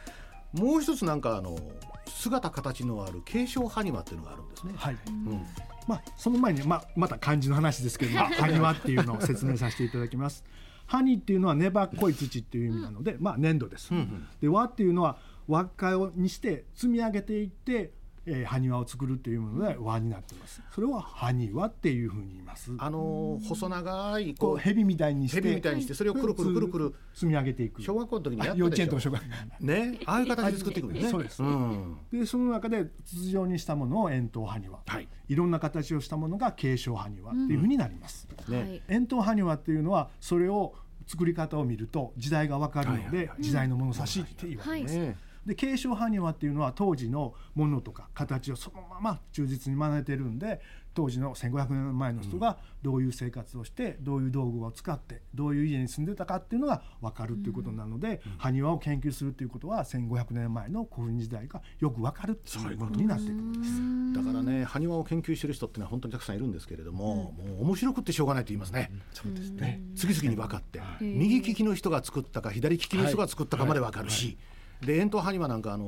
[0.53, 1.57] もう一つなんかあの
[2.05, 4.73] 姿形のある継承埴輪っていうのがあるんですね。
[4.75, 5.45] はい、うん、
[5.87, 10.43] まあその前にまあまた漢字の話ですけど、まあ、埴輪っていうのを説明させていただきます。
[10.85, 13.89] 埴っていうのは粘っこい土っていう意味なので、まあ粘土です。
[13.91, 17.91] うんうん、で和っていうのは輪っかにして積み上げていって
[18.27, 20.61] えー、埴輪を作るっていうもので輪になってます。
[20.73, 22.71] それは埴輪っていうふうに言います。
[22.77, 26.95] あのー、細長いこう蛇みたいにして蛇みたいにしてそれをくるくるくるくる。
[27.13, 27.81] 積み上げていく。
[27.81, 29.27] 小学校の時にやった幼稚園と小学校。
[29.59, 29.99] ね。
[30.05, 40.73] ああいう形で作っていくんですねそうです、うん、でその中で筒状にしたものを円筒埴輪、はい、いろんな形をしたものが継承埴輪っていうふうになります、うん、ね、円筒埴輪っていうのはそれを
[41.07, 45.15] 作り方を見ると時代がわかるので、時代の物差しって言われます、はい
[45.47, 50.61] で継承埴輪っていうのは当時のものとか形をそのまま忠実に真似てるんで
[50.93, 64.25] 当時の1500年前の人がどういう生活をしてどういう道具を使ってどういう家に住んでたかっていうのが分かるっていうことなので、埴輪を研究するっていうことは1500年前の古墳時代がよく分かるっていうものになっていくんです。
[64.25, 69.83] だからね埴輪を研究してる人ってのは本当にたくさんいるんですけれども、うん、もう面白くってしょうがないと言いますね、そうですね。
[69.95, 74.39] 次々に分かって、右利きの人が作ったか左利きの人が作ったかまで分かるし、
[74.81, 75.85] で円筒埴輪なんかあの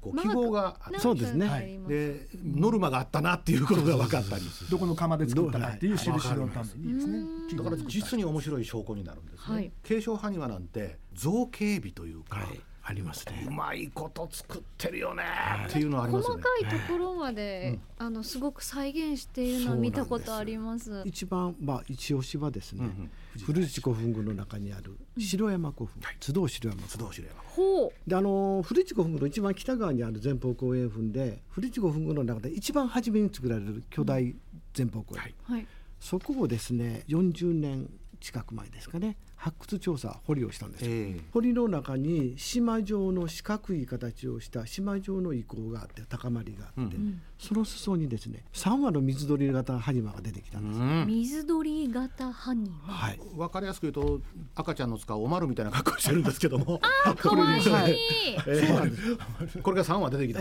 [0.00, 4.42] こう記号がそうですね、はい、でノルマがあったなっていうことが分かったり。
[4.70, 5.92] どこの窯で作ったかってい。
[5.92, 7.20] う印のためにですね
[7.56, 13.44] だから実に面白い証拠になるんですね、はい、継承埴輪なんて造形美というか、はい、ありますね。
[13.46, 15.22] うまいこと作ってるよね。
[15.68, 16.36] っていうのはありますね。
[16.36, 21.02] 細かいところまで、うん、あのすごく再現しているのを見たことあります。
[21.04, 23.10] 一番まあ一押しはですね、うんうん、
[23.44, 27.40] 古市古墳群の中にある城山古墳、津堂城山津堂城山。
[27.42, 27.92] ほう。
[28.08, 34.34] であの古市古墳群の一番北側にある前方後円墳で古市古墳群の中で一番初めに作られる巨大
[34.76, 35.66] 前方後円、はい、
[36.00, 37.88] そこをですね40年
[38.20, 54.20] 近く前ですかね発掘調査掘りをしたんです、えー、堀の中に島状の四角い形をした島状の遺構があって高まりがあって、うん、その裾にですね3羽の水鳥型ハニマが出てきたんです、うん、水鳥型ハニマ、はい、分かりやすく言うと
[54.54, 56.78] 赤ちゃんの使うおまるみたいな格好してるんですけども。
[57.06, 57.98] あかわいい、はい
[58.46, 60.40] えー、これが3羽出てきた、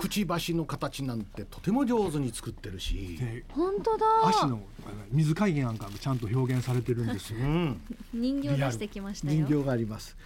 [0.00, 4.06] くちばしの形なんてとても上手に作ってるし本当だ。
[4.28, 4.60] 足の
[5.10, 7.80] 水加減なんかもちゃんと表現されてるんですよ、うん、
[8.12, 10.16] 人形出してきました人形があります。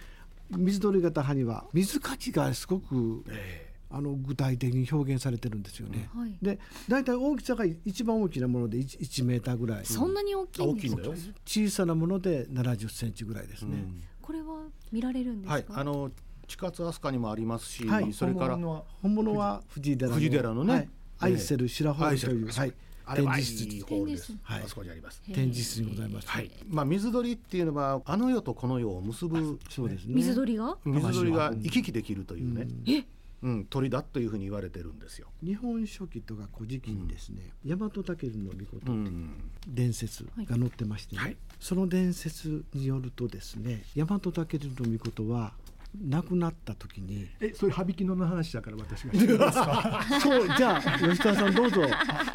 [0.49, 9.85] 水鳥型葉には水かきがすごく、えー、あの具体的に表現されてるんですよね、はい、で大体大きさが一番大きなもので 1, 1メーターぐらい。
[9.85, 11.03] そんなに大きいんですか？
[11.45, 16.11] 小さなもので70センチぐらいですね、うん、これは見られるんですか、はい、あの
[16.51, 18.83] 地下飛鳥にもありますし、はい、それから本
[19.15, 20.79] 物は藤井寺の藤井寺のね、は
[21.29, 22.73] い、愛せる白穂という、はい、
[23.15, 24.33] 展示室ホールです。
[24.43, 25.21] はい、あそこにあります。
[25.21, 26.27] 展示室にございます。
[26.27, 26.51] はい。
[26.67, 30.13] まあ水鳥っていうのはあの世とこの世を結ぶそうですね。
[30.13, 30.77] 水鳥が？
[30.83, 32.67] 水鳥が行き来できるというね。
[32.85, 33.05] え。
[33.43, 35.27] うん、鳥だというふうに言われてるんですよ。
[35.43, 38.81] 日本書紀とか古事記にですね、うん、大和武尊の御事
[39.67, 45.53] 伝説が載ってましてね、はい、その伝説によるとですね、大和武尊の御事は
[45.99, 49.11] 亡くなった時にえそれ羽曳野の話だから私が
[50.21, 51.81] そうじゃあ吉川さんどうぞ。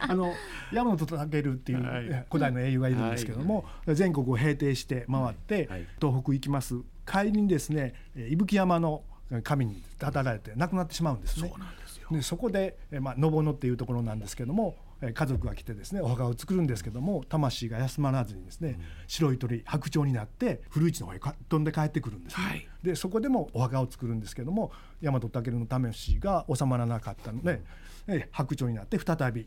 [0.08, 0.32] あの
[0.72, 6.76] 山本武っていう古代の英雄がいるんですけども、はい、全国を平定して回って、はい、東北行きます。
[7.06, 9.02] 帰りにですね伊吹山の
[9.42, 11.48] 神にたたられて亡くなってしまうんですね。
[11.48, 12.08] そうなんですよ。
[12.10, 27.62] でそこで、まあ、のぼのっていうところなんですけども家族が来てですねお墓を作るんですけども魂が休まらずにですね、うん、白い鳥白鳥になって古市の方へ飛んで帰ってくるんです、ね、はい、でそこでもお墓を作るんですけども大和武の魂が収まらなかったので、
[28.06, 29.46] うん、白鳥になって再び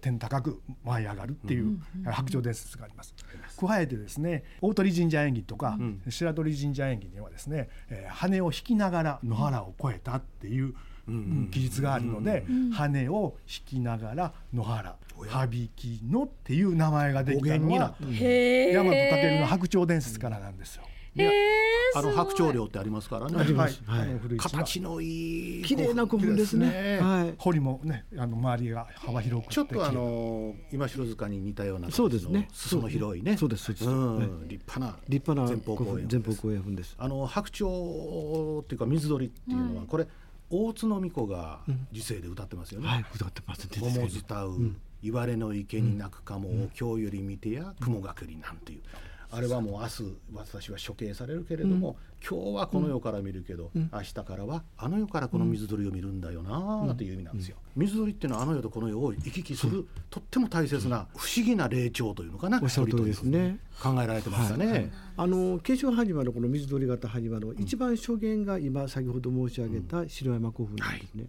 [0.00, 1.78] 天高く舞い上がるっていう
[2.10, 3.14] 白鳥伝説があります。
[3.60, 5.78] 加えてですね大鳥神社演技とか、
[6.08, 10.74] 白鳥神社演技にはですね、えー、羽を引きながら野原を越えたっていう、
[11.50, 20.82] 記述があるので、羽を引きながら野原羽曳野っていう名前ができたのは大和武の白鳥伝説からなんですよ。
[21.96, 23.36] あの白鳥寮ってありますからね。
[23.38, 23.80] あります。
[23.86, 24.36] はい。
[24.36, 26.98] 形のいい綺麗な古墳ですね。
[27.00, 27.34] はい。
[27.38, 32.48] 堀もね、あの周りが幅広くちょっとあの今城塚に似たようなそうですね。
[32.52, 33.36] 裾の広いね。
[33.36, 33.70] そうです。
[33.70, 34.48] うん。
[34.48, 36.96] 立派な立派な前方後円前方後円墳です。
[36.98, 37.70] あの白鳥
[38.64, 40.08] っていうか水鳥っていうのはこれ
[40.50, 41.60] 大津の巫女が
[41.92, 42.88] 時世で歌ってますよね。
[42.88, 43.68] はい、歌ってます。
[43.78, 44.10] 桃伝
[44.70, 44.76] う。
[45.02, 48.82] 言われの池に鳴くかもを今日より見てや雲がくりなんていう。
[49.34, 57.56] あれはもう明日私は処刑されるけれども、うん、今日はこの世から見るけど、うん、明日からはあの世からこの水鳥を見るんだよなという意味なんですよ。
[57.74, 63.58] 水鳥っていうのはあの世とこの世を行き来するとっても大切な不思議な霊長というのかなおっしゃる通りですね。
[63.82, 64.66] 考えられてましたね。
[64.66, 64.74] はい。
[64.74, 71.22] はい、あの慶尚埴輪のこの水鳥型埴輪の一番初言が今先ほど申し上げた城山古墳なんですね。
[71.22, 71.28] は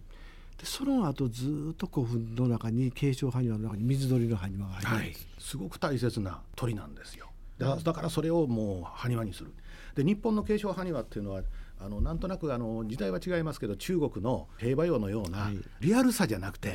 [0.58, 7.25] でその後ずっと古墳の中に慶尚埴輪の中に水鳥の埴輪が入ります、はい、すごく大切な鳥なんですよ。
[7.58, 9.52] だだからそれをもう埴輪にする。
[9.94, 11.42] で日本の継承埴輪っていうのは
[11.78, 16.74] あのなんとなくあの時代は違いますけど中国の平和用のようなリアルさじゃなくて、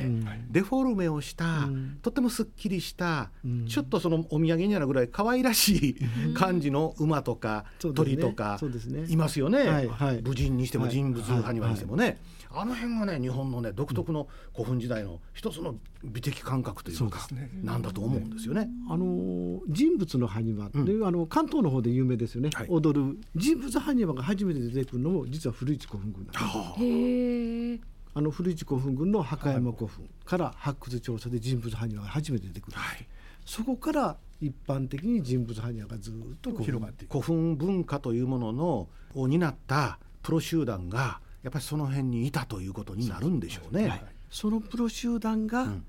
[0.50, 1.68] デフォルメをした、
[2.02, 3.30] とってもすっきりした、
[3.68, 8.60] ちょっとそのお土産になるぐらい可愛らしい感じの馬とか鳥とか
[9.08, 9.88] いますよね、
[10.22, 12.18] 武人にしても人物埴輪にしてもね。
[12.54, 17.28] あの辺がね日本のね独特の古墳時代の一つの美的感覚というか
[17.62, 18.68] なんだと思うんですよね。
[18.90, 23.18] あの人物の埴輪という、あの関東の方で有名ですよね、踊る。
[23.36, 27.82] 人物埴輪が初めて出てくるのも実は古市古墳群なんです。
[28.14, 28.20] あ。
[28.20, 33.06] の古市古墳群の墓山古墳から発掘調査で人物埴輪が初めて出てくる、はい、
[33.44, 43.88] そこから一般的に人物埴輪がずっと広がっていく古墳文化というもののを担ったプロ集団がやっぱりその辺にいたということになるんでしょうね。
[43.88, 45.84] はい、そのプロ集団が恥師なん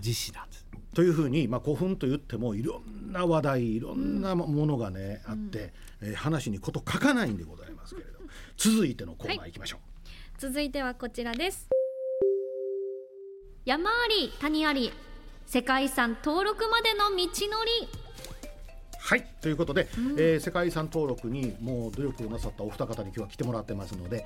[0.00, 0.32] です、
[0.74, 8.14] うん、というふうに、まあ、古墳といってもいろんな話題いろんなものがね、うん、あって、えー、話にこと書かないんでございますけれど。
[8.56, 9.52] 続いてのコーナーい。
[9.52, 11.68] きましょう、はい、続いてはこちらです。
[13.64, 14.92] 山あり谷あり
[15.46, 17.88] 世界遺産登録までの道のり
[19.04, 24.24] はいということで、うん、えー、世界遺産登録にもう努力をなさったお二方に今日は来てもらってますので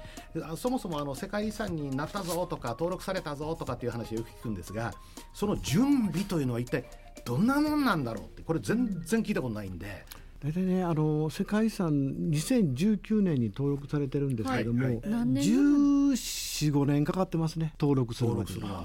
[0.56, 4.94] そもそもあの世界遺産になったぞとか登録されたぞとかっていう話をよく聞くんですが
[5.34, 6.84] その準備というのは一体
[7.24, 10.06] どんなもんなんだろうってこれ全然聞いたことないんで。
[10.42, 11.90] 大体ねあの世界遺産
[12.30, 14.94] 2019年に登録されてるんですけども、はい。
[14.94, 18.84] はい、1415年かかってますね登録するまでは、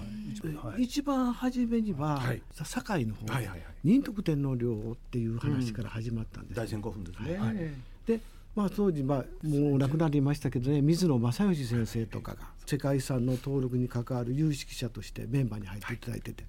[0.71, 8.19] はい、一番初めには、はい、堺の方で、はいはい、仁徳天皇陵っていう話から始まったんです、大仙古墳ですね、で
[8.55, 16.45] まあ、当時、まあ、もう亡くなりましたけどね水野正義先生とかが世界遺産の登録に関わる有識者としてメンバーに入っていただいてて、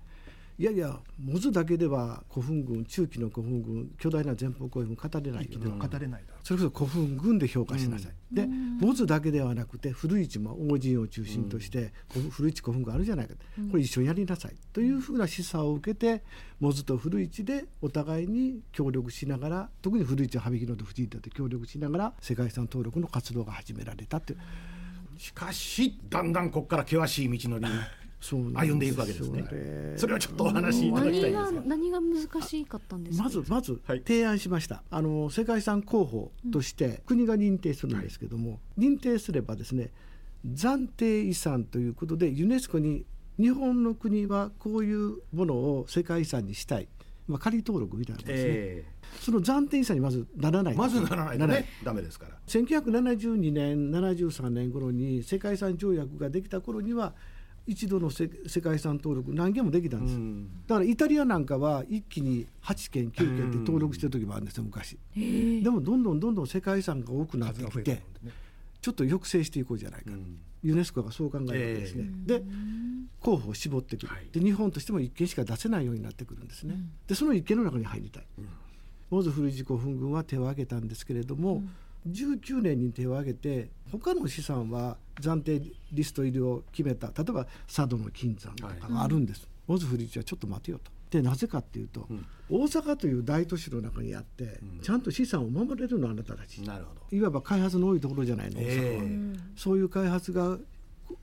[0.57, 13.35] いやいやモズだけでは古墳群中期の古墳群巨大な前方後墳語れないけど語れないそれこそ古墳群で評価しなさい、うん、でモズだけではなくて古市も王神を中心として、うん、古市古墳群あるじゃないか。
[13.71, 14.55] これ一緒にやりなさい。
[14.73, 16.23] というふうな示唆を受けて
[16.61, 24.35] モズと古市でお互いに協力しながら特に古市は羽曳野と藤井と協力しながら世界遺産登録の活動が始められたって
[25.19, 27.67] しかしだんだんここから険しい道のり
[28.33, 29.45] 歩んでいくわけですね。
[29.97, 34.83] それはちょっとお話しいただきたいです何が難しかったんですまずまず提案しました。
[34.91, 39.91] あの世界遺産候補として国が認定するんですけども、認定すればですね
[40.47, 43.05] 暫定遺産ということでユネスコに
[43.39, 46.89] 日本の国はこういうものを世界遺産にしたい、
[47.27, 50.75] まあ、仮登録みたいなですね、えー、その暫定遺産にまずならない。
[50.75, 51.67] まずならないとね。
[51.83, 52.37] ダメですから。
[52.47, 57.15] 1972年73年頃に世界遺産条約ができた頃には
[57.67, 58.29] 一度の世
[58.61, 68.03] 界遺産登録何件もできたんです、うん、だからイタリアなんかは一気に8件9件って登録してる時もあるんですよ昔、でもどんどんどんどん世界遺産が多くなってきて、
[68.83, 72.43] ちょっと抑制していこうじゃないか、うん、ユネスコがそう考えるわけですね、えー、で
[73.21, 76.77] 候補を絞ってくる、はい、で日本としても1件しか出せないようになってくるんですね、
[77.09, 78.25] でその1件の中に入りたい、
[79.09, 81.63] モズ古事古墳群は手を挙げたんですけれども、
[82.09, 85.63] 19年に手を挙げて他の資産は暫定
[85.93, 89.49] リスト入りを決めた例えば佐渡の金山とかがあるんです。
[89.67, 90.91] モズフリッチはちょっと待てよと。
[91.11, 96.61] でなぜかっていうと、うん、大阪という大都市の中にあって、うん、ちゃんと資産を守れるのあなたたち。
[96.63, 97.17] なるほど。
[97.17, 100.59] いわば開発の多いところじゃないの大阪は、えー、そういう開発が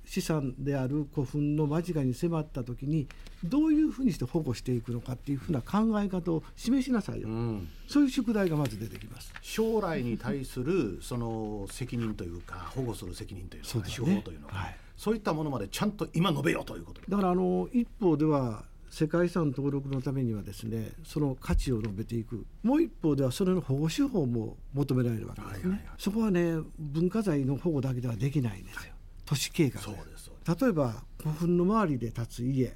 [0.05, 3.07] 資産である古墳の間近に迫った時に
[3.43, 9.33] どういうふうにして保護していくのかっていうふうな考え方を示しなさいよ、うん、そういう宿題がまず出てきます。
[9.41, 17.17] 将来に対するその責任というか保護する責任というのか、手法というのか、はい、そういったものまでちゃんと今述べようということだ。
[17.17, 22.45] からあの一方では世界遺産登録のためにはですねその価値を述べていく。
[22.63, 28.93] もう一方ではそれの保護手法も求められるわけですね、はいはいはい、そこはね文化財の保護だけではできないんですよ
[29.31, 32.75] 都市計画例えば古墳の周りで建つ家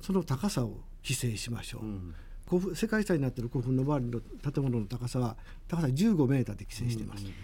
[0.00, 5.36] その高さを規制しましょう、うん、世界遺産になっている古墳の周りの建物の高さは
[5.68, 7.34] 高さ15メーターで規制しています、うんうん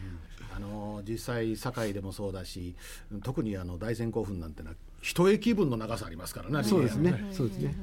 [0.62, 2.75] うん、あの実際堺でもそうだし
[3.23, 7.29] 特にあの大仙古墳なんてのは一駅分の長さありますからねそうですね。
[7.33, 7.75] そうですね、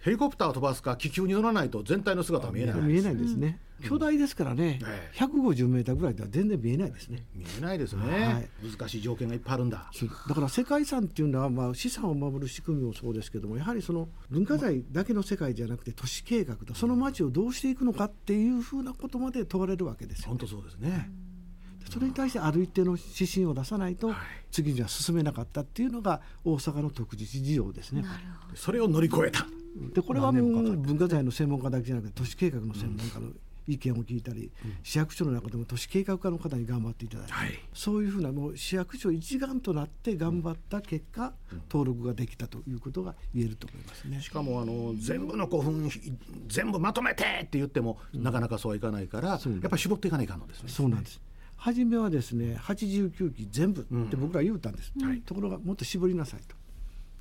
[0.00, 7.26] ヘリコプター飛ばすか気球に乗らないと全体の姿は見えない見えないですね、うん、巨大ですからね、ええ、150メーターぐらいでは全然見えないですね。
[7.34, 9.90] 見えないですね、はい、難しい条件がいっぱいあるんだ。
[10.28, 21.10] だから世界遺産っていうのは、まあ、資産を守る仕組みもそうですけどもやはりその文化財だけの世界じゃなくて都市計画とその街をどうしていくのかっていうふうなことまで問われるわけですよ、ね、本当そうですね、
[21.90, 24.14] それに対してある一定の指針を出さないと、
[24.50, 28.04] 次には進めなかったっていうのが大阪の特自事情ですね。
[28.54, 29.46] それを乗り越えた
[29.94, 33.32] でこれはもう文化財の専門家だけじゃなくて都市計画の専門家の
[33.66, 44.20] 意見を聞いたり、うん、市役所の中でも都市計画課の方に頑張っていただいて、はい、そういうふうなもう市役所一丸となって頑張った結果、うん、登録ができたということが言えると思いますね。
[44.20, 45.88] しかもあの全部の古墳
[46.48, 50.68] 全部まとめてって言っても、うん、なかなかそうはいかないから、やっぱり絞っていかないかんのですね。
[50.68, 51.20] そうなんです。
[51.56, 56.56] 初めはですね89期全部って僕ら言うたんです、はい、ところがもっと絞りなさいと。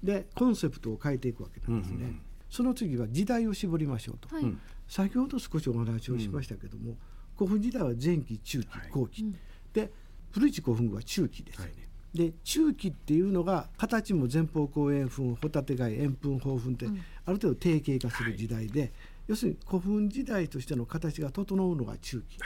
[0.01, 4.45] でコンセプトを変えていくわけなんですね、うんうんその次は時代を絞りましょうと、はい、
[4.87, 6.95] 先ほど少しお話をしましたけども、
[7.37, 9.33] 古墳時代は前期中期後期、はい、
[9.73, 9.91] で
[10.31, 11.71] 古市古墳は中期です、はい、
[12.13, 16.89] で中期っていうのが形も前方後円墳ホタテ貝円墳宝墳って、あ
[17.31, 18.91] る程度定型化する時代で、
[19.27, 22.39] 要するに古墳時代としての形が整うのが中期、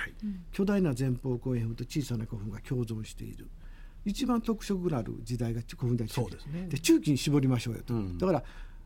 [0.52, 3.48] 巨大な前方後円墳と小さな古墳が共存している。
[4.06, 6.52] 一番特色がある時代が古墳時代中期。
[6.52, 8.44] で、ね、中期に絞りましょうよと、うん、だから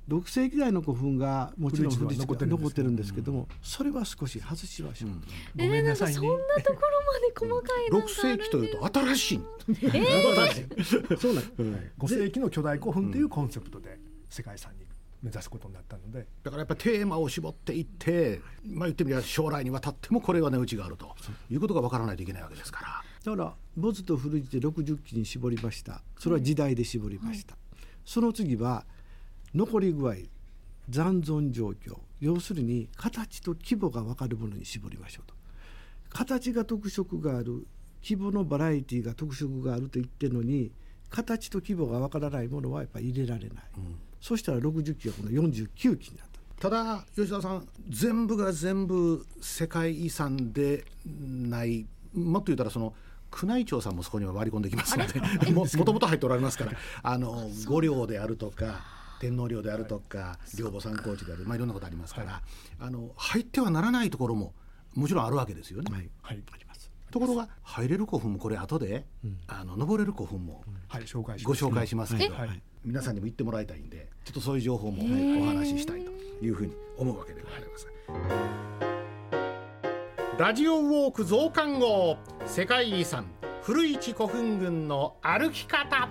[0.07, 3.31] 6世紀代の古墳がもちろん古市が残ってるんですけど。
[3.31, 5.11] も、それは少し外しましょう、
[5.57, 6.29] ごめんなさい、ね、そんな
[6.63, 13.99] ところまで細かい六世紀というと新しい、えー、そうなん5 世紀の巨大古墳というコンセプトで
[14.29, 14.85] 世界遺産に
[15.21, 16.27] 目指すことになったので。
[16.43, 21.15] だからやっぱりテーマを絞っていって、まあ、言ってみれば将来にわたってもこれは値打ちがあると
[21.49, 23.03] いうことが分からないといけないわけですから。
[23.31, 26.03] だからボズと古着で60期に絞りました。
[26.17, 28.85] それは時代で絞りました、はい、その次は
[29.53, 30.15] 残り具合
[30.89, 35.35] 残存状況要するに形と規模が分かるものに絞りましょうと。
[36.09, 37.67] 形が特色がある
[38.03, 40.71] 規模のバラエティーが特色があると言ってるのに
[41.09, 46.37] 形と規模が分からないものはやっぱり入れられない、うん、そしたら60期はこの49期になった。
[46.59, 51.85] ただ吉田さん全部が全部世界遺産でない。
[52.13, 52.93] もっと言ったらその
[53.43, 55.19] 宮内庁さんもそこには割り込んできますので
[55.51, 56.71] ももともと入っておられますから。
[57.03, 58.81] あの御陵であるとか
[59.19, 62.41] 天皇陵であるとか陵墓参考地である、まあ、いろんなことありますから、はい、
[62.79, 64.53] あの入ってはならないところも
[64.95, 65.91] もちろんあるわけですよね。
[65.93, 66.43] はい、はい。
[67.11, 75.03] ところが入れる古墳もこれ後で、うん、あの登れる古墳も、はい、紹介ご紹介しますけど、はい、皆さんにも行ってもらいたいんでちょっとそういう情報も、
[75.41, 76.11] お話ししたいと
[76.45, 77.87] いうふうに思うわけでございます。
[80.37, 83.25] ラジオウォーク増刊号世界遺産
[83.63, 86.09] 古市古墳群の歩き方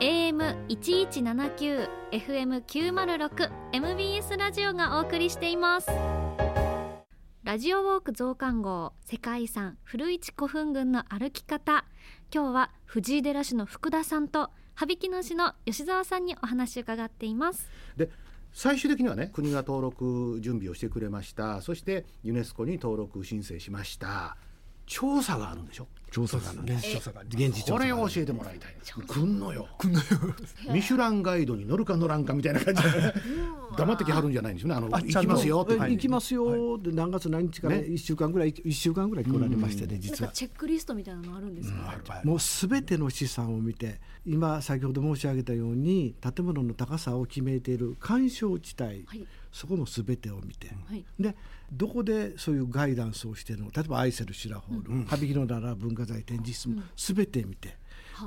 [0.00, 5.88] AM1179 FM906 MBS ラジオがお送りしています。
[7.44, 11.86] ラジオウォーク増刊号世界遺産古市古墳群の歩き方。
[12.30, 17.70] 今日は藤井寺市の福田さんと羽曳野市の吉澤さんにお話を伺っています。
[17.96, 18.10] で
[18.52, 21.62] 最終的にはね国が登録準備をしてくれました。
[21.62, 24.36] そしてユネスコに登録申請しました。
[24.84, 25.88] 調査があるんでしょ？
[26.10, 28.74] 調査が現地調査が現地これを教えてもらいたい。
[29.06, 29.68] 来んのよ。
[29.78, 30.04] 来んのよ。
[30.72, 32.88] ミシュランガイドに乗るか乗らんかみたいな感じで
[33.76, 34.74] 黙ってきはるんじゃないんですよね。
[34.76, 35.74] あの行きますよって。
[35.78, 40.30] 行きますよで何月何日から一週間ぐらい一週間ぐらい来られましてね実は。
[40.32, 42.22] チェックリストみたいなのあるんですか？
[42.24, 49.06] もうすべての資産を見て今先ほど申し上げたように建物の高さを決めている干渉地帯。
[49.52, 50.70] そこもすべてを見て。
[51.18, 51.34] で
[51.72, 53.70] どこでそういうガイダンスをしているの？
[53.70, 57.76] 例えばアイセルシュラホール、うん、羽曳野なら文化財展示室も全て見て、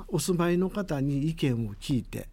[0.08, 2.28] お住まいの方に意見を聞いて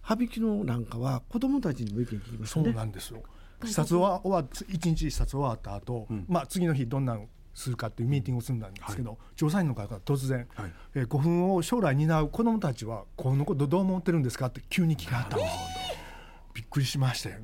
[0.00, 2.64] 羽曳野なんかは子どもたちにも意見聞きますね。
[2.64, 3.22] そうなんですよ。
[3.64, 7.18] 視察は終わ一日視察終わった後、うん、まあ次の日どんな
[7.54, 15.52] するかっていうミーティングをするんですけど、はい、調査員の方が突然、はい、えー、古墳を将来担う子どもたちは古墳のことどう思ってるんですかって急に聞かれたんです
[16.52, 17.36] びっくりしましたよ。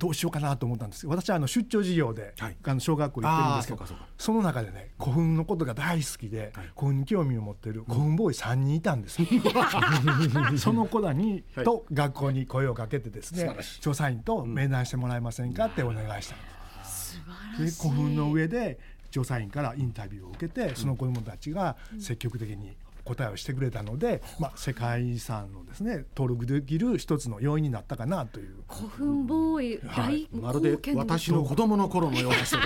[0.00, 1.06] どうしようかなと思ったんです。
[1.06, 9.18] 私はあの出張授業で、はい、あの小学校行ってるんですけどその中でね古墳のことが大好きで、はい、古墳に興味を持ってる古墳ボーイ3人いたんです、
[10.56, 17.20] その子らに、はい、と学校に声をかけてですね調査員と面談してもらえませんかってお願いしたんです。
[17.58, 18.78] で古墳の上で
[19.10, 22.76] 調査員からインタビューを受けてその子どもたちが積極的に
[23.14, 28.54] 答えをしてくれたので、まあ、世界遺産のですね登録できる一つの要因になったかなという。
[28.68, 32.64] 古墳ボーイ、はい、まるで私の子供の頃のような人が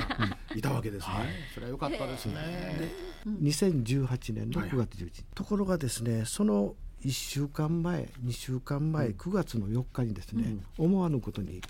[0.55, 2.93] いたわけですね、はい、それは良かったですね。
[3.43, 10.45] 2018年の9月11日、はい、ところがですねその1週間前2週間前、うん、9月の4日にですね、
[10.79, 11.63] うん、思わぬことに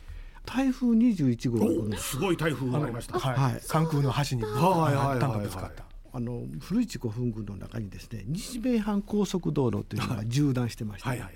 [0.47, 2.16] 台風21号がす。
[2.18, 3.18] ごい台風がありました。
[3.18, 11.35] はい、関空の橋に、はいはいはい、はい、あの古市古墳群の中にですね日米阪高速道路というのが縦断してまして、はいはいはい、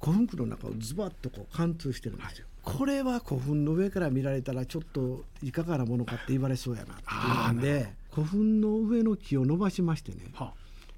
[0.00, 2.46] 古墳群の中をズバッとこう貫通してるんですよ。
[2.64, 10.52] これは古墳の上から見られたらちょっといかがなものかって言われそうやなっていうんで古墳の上の木を伸ばしましてね、はあ、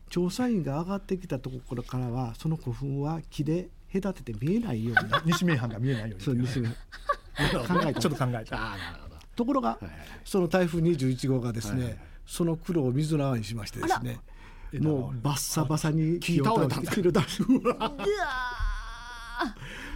[0.09, 6.75] 調査員が上がってきたところからはその古墳は木で隔てて見えないように西名阪が見えないようにそう西名 考
[7.87, 8.77] えちょっと考えた
[9.37, 9.95] ところが、はいはい、
[10.25, 14.21] その台風21号がですね、はいはいその苦労を水の泡にしましてですね
[14.79, 16.93] もうバッサバサに木倒れたんだ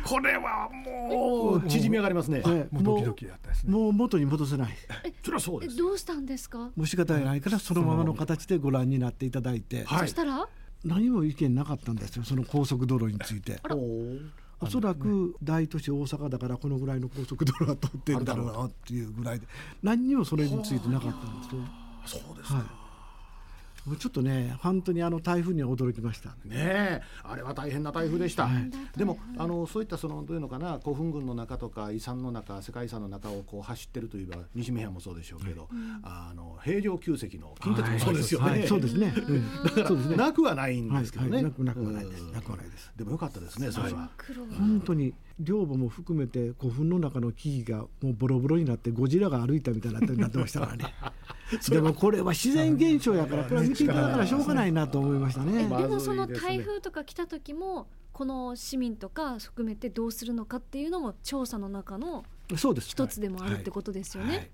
[0.05, 2.41] これはもう縮み上がりますね。
[2.41, 3.73] ねもうドキドキだったですね。
[3.73, 4.73] もう元に戻せない。
[5.23, 5.77] それはそうです。
[5.77, 6.59] どうしたんですか？
[6.59, 9.85] もう仕方ないからそのままの形でご覧になっていただいて。
[9.87, 10.49] そしたら？
[10.85, 12.25] 何も意見なかったんですよ。
[12.25, 13.61] その高速道路について。
[14.61, 19.47] おそらく大都市大阪だからこのぐらいの高速道路が通ってるだろうなっていうぐらいで
[19.83, 21.63] 何にもそれについてなかったんですよ。
[22.07, 22.83] そうですか、はい。
[23.99, 26.37] ちょっとね本当にあの台風には驚きました。
[26.45, 35.71] ねあれは大変な台風でした、はい、でもあのそういったそのどういうのかな古墳群の中とか遺産の中世界遺産の中をこう走ってるといえば西宮もそうでしょうけど、はい、
[36.05, 42.23] あの平城宮跡の近鉄もそうですよね、はい、そうですね、 うん、だから、ね、なくはないんですけどね、なくなくはないです。
[42.31, 42.93] なくはないです。
[42.97, 44.11] でもよかったですねそれは。
[44.59, 50.95] 本当に両母も含めて古墳の中の木々がもうボロボロになってゴジラが歩いたみたいになってましたからね
[51.71, 55.69] でもこれは自然現象やから これは見ていただからしょうがないなと思いましたね。
[55.69, 64.29] でもその台風とか来た時もこの市民とか含めてどうするのかっていうのも調査の中の一つでもあるってことですよね。
[64.29, 64.39] はい。
[64.39, 64.51] はい。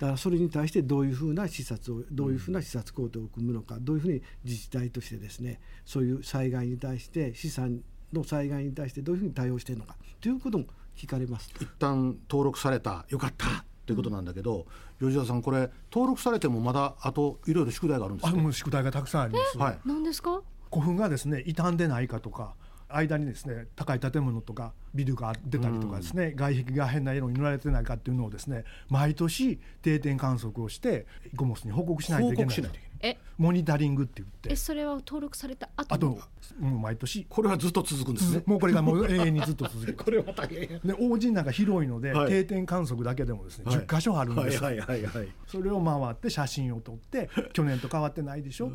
[0.00, 7.82] だからそれに対してどういうふうな視察をどういうふうな視察工程を組むのかどういうふうに自治体としてですねそういう災害に対して資産
[8.12, 10.64] の災害に対してどういうふうに対応しているのかということも
[10.96, 11.50] 聞かれます。
[11.60, 14.64] 一旦登録されたよかったということなんだけど、うん、
[15.06, 19.58] 吉田さんこれ登録されてもまだあといろいろ宿題があるんですか、もう宿題がたくさんあります。
[19.58, 19.78] はい。
[19.84, 20.42] 何ですか？
[20.70, 22.54] 古墳がですね傷んでないかとか
[22.88, 32.56] 間にですね高い建物とかビルが出たりとかですね、うん、外壁が変な色に塗られてないかっていうのをですね毎年定点観測をしてゴモスに報告しないといけない。
[33.04, 33.18] え？
[33.36, 34.52] モニタリングって言って。
[34.52, 37.26] えそれは登録された後あともう毎年。
[37.28, 38.42] これはずっと続くんですね。
[38.46, 39.92] もうこれがもう永遠にずっと続く。
[40.04, 40.80] これは大変。
[40.80, 44.78] で王子なんか広いので、はい、定点観測だけでもですね、はい、10箇所あるんですはい。
[44.78, 45.02] はい。
[45.02, 48.70] はい、それを回って写真を撮って去年と変わってないでしょ？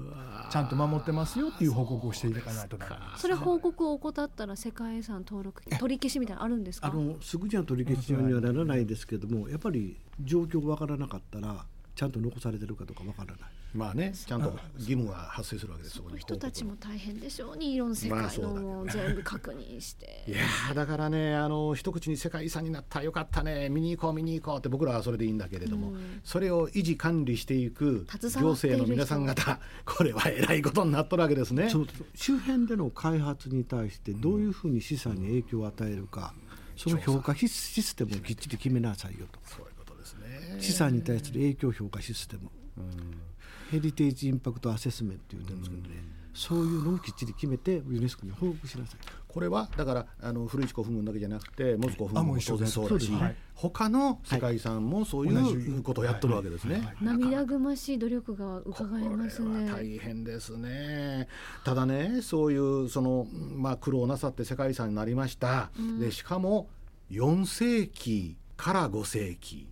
[0.51, 2.77] ちゃんと守ってますよっていう報告をしていかないと
[3.17, 6.87] それ報告を怠ったら世界遺産登録取り消しみたいなのあるんですか？
[6.87, 11.65] あのすぐじゃ取り消しにはならないですけどもやっぱり状況わからなかったら
[11.95, 13.49] ちゃんと残されてるかどうかわからない。
[13.73, 20.23] まあね、ちゃんと義務が発生するわけですその人たちも大変でしょうね、いろんな世界の全部確認して。
[20.27, 28.07] いやだからね、あの一口に世界遺産になったよかったね、見に行こう見に行こうって僕らはそれでいいんだけれども、うん、それを維持管理していく
[28.39, 31.69] 行政の皆さん方、これはえらいことになっとるわけですね。
[32.15, 39.39] 周辺での開発に対してどういうふうに資産に影響を与えるか、うん、その評価システムをきっちり決めなさいよと。
[39.45, 40.57] そういうことですね。
[40.59, 42.49] 資産に対する影響評価システム。
[42.77, 43.28] うん
[43.71, 45.89] ヘリテージインパクトアセスメントって言うんですけどね、
[46.33, 48.99] そういうのをきっちり決めてユネスコに報告しなさい。
[49.27, 59.69] これはだからあの古市古墳群だけじゃなくて門司古墳群も当然そうだし、はい、他の世界遺産もそういうことをやってるわけですね、涙ぐましい努力が伺えますね。
[59.69, 61.27] 大変ですね。
[61.63, 66.67] ただねそういうその、まあ、苦労なさって世界遺産になりました、うん、でしかも
[67.11, 69.67] 4世紀から5世紀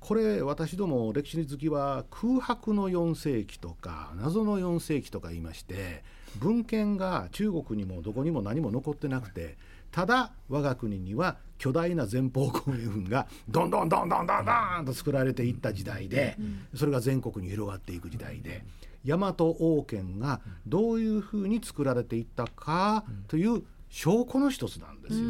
[0.00, 6.02] これ私ども歴史好きは空白の4世紀とか謎の4世紀とか言いまして
[6.36, 9.56] 文献が中国にもどこにも何も残ってなくて
[9.90, 16.36] ただ我が国には巨大な前方後円墳がどんどんどんどんどんどんと作られていった時代で
[16.74, 18.64] それが全国に広がっていく時代で
[19.04, 25.24] 大和王権がどういうふうに作られていったかという証拠の一つなんですよ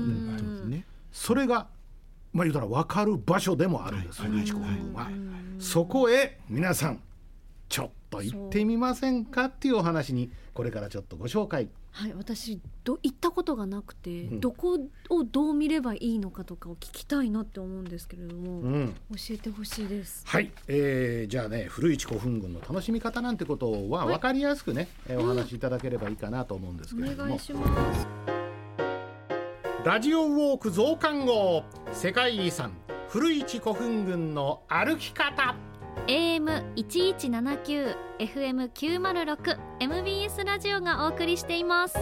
[0.66, 0.84] ね。
[1.12, 1.68] それが
[2.32, 5.08] まあ言うたら分かる場所でもあるんです、はい、古墳は。
[5.58, 7.00] そこへ皆さん
[7.68, 11.68] ちょっと行ってみませんかっていうお話にこれからちょっとご紹介。
[11.90, 20.22] はい私ど行ったことがなくて、うん、どこをどう見ればいいのかとかを聞きたいなって思うんですけれども、うん、教えてほしいです。
[20.26, 28.37] はい、えー、じゃあね古市古墳群の楽しみ方なんてことは分かりやすくね、はい、お話しいただければいいかなと思うんですけれども、お願いします
[29.88, 32.76] ラジオウォーク増刊号世界遺産
[33.08, 35.56] 古市古墳群の歩き方。
[36.06, 41.96] AM1179 FM906 MBS ラジオがお送りしています。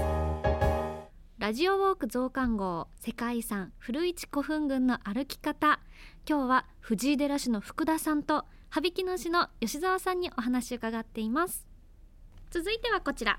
[1.38, 5.78] ラジオウォーク増刊号世界遺産古市古墳群の歩き方。
[6.28, 11.64] 今日は藤井寺市の福田さんと羽曳野市の吉澤さんにお話を伺っています。
[12.50, 13.38] 続いてはこちら。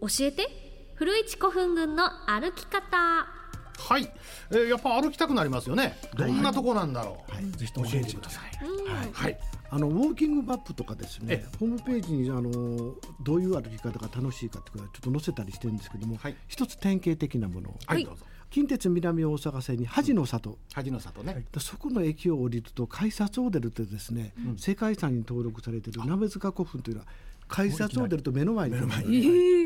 [0.00, 0.67] 教えて
[0.98, 2.96] 古市古墳群の歩き方。
[2.96, 4.12] はい、
[4.50, 5.96] えー、やっぱ歩きたくなりますよね。
[6.16, 9.38] どんなとこなんだろう、はい、ぜひとも教えてください、はい、はい、
[9.70, 18.24] あのウォーキングマップとかですねホームページにあのどういう歩き方が楽しいかっていうのはちょっと載せたりしてるんですけども、はい、一つ典型的なものはいどうぞ。
[18.50, 21.44] 近鉄南大阪線に恥の里、恥の里ね。
[21.58, 27.06] そこの駅を降りると改札を出るとですね、うん、世界遺産に登録されている鍋塚古墳というのは
[27.48, 28.76] 改札を出ると目の前に。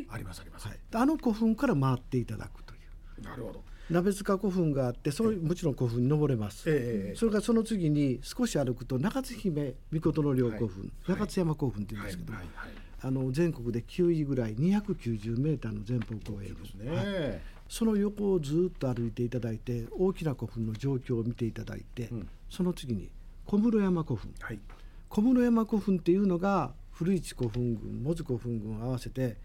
[0.08, 2.78] ありますあります、はい、あの古墳から回っていただくとい
[3.20, 3.22] う。
[3.22, 3.62] なるほど。
[3.90, 12.70] 鍋塚古墳があってそもちろん古墳に登れます、えー、それからその次に少し歩くと中津姫命の陵古墳、はい、中津山古墳っていうんですけども、はいはい、
[13.02, 23.10] あの全国で9位ぐらい290メーターの前方後円墳、ね、その横をずっと歩いていただいて大きな古墳の状況を見ていただいて、うん、その次に
[23.44, 24.32] 小室山古墳、
[25.08, 26.72] 小室山古墳っていうのが
[27.02, 29.36] 古市古墳群門司古墳群合わせて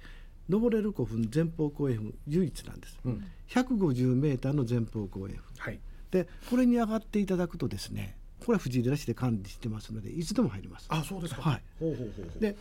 [0.48, 5.80] 登れる古墳前方後円墳唯一なんです、うん、150メーターの前方後円墳、はい、
[6.12, 10.86] でこれに上がっていただくとですねこれは藤井寺市で管理してますのでいつでも入ります。
[10.90, 11.42] あそうですか。
[11.42, 11.62] はい。
[11.80, 12.56] ほうほうほうで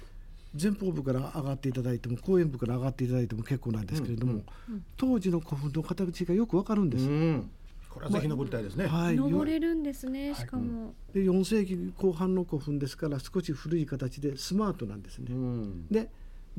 [0.60, 4.36] 前方部から上がっていただいても後円部から上がっていただいても結構なんですけれども、う
[4.72, 4.74] ん。
[4.74, 7.50] うん、当時の古墳の形がよくわかるんです、うん、
[7.96, 16.10] これはぜひ登りたいですね、はい、登れるんですねしかも、で4世紀後半の古墳ですから少し古い形でスマートなんですね、うん、で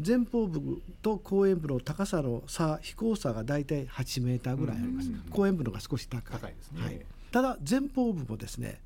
[0.04, 6.40] 前方部と後円部の高さの差飛行差が大体8メーターぐらいあります、後円部のが少し高い。
[6.40, 8.82] 高いですね、はい、ただ前方部もですね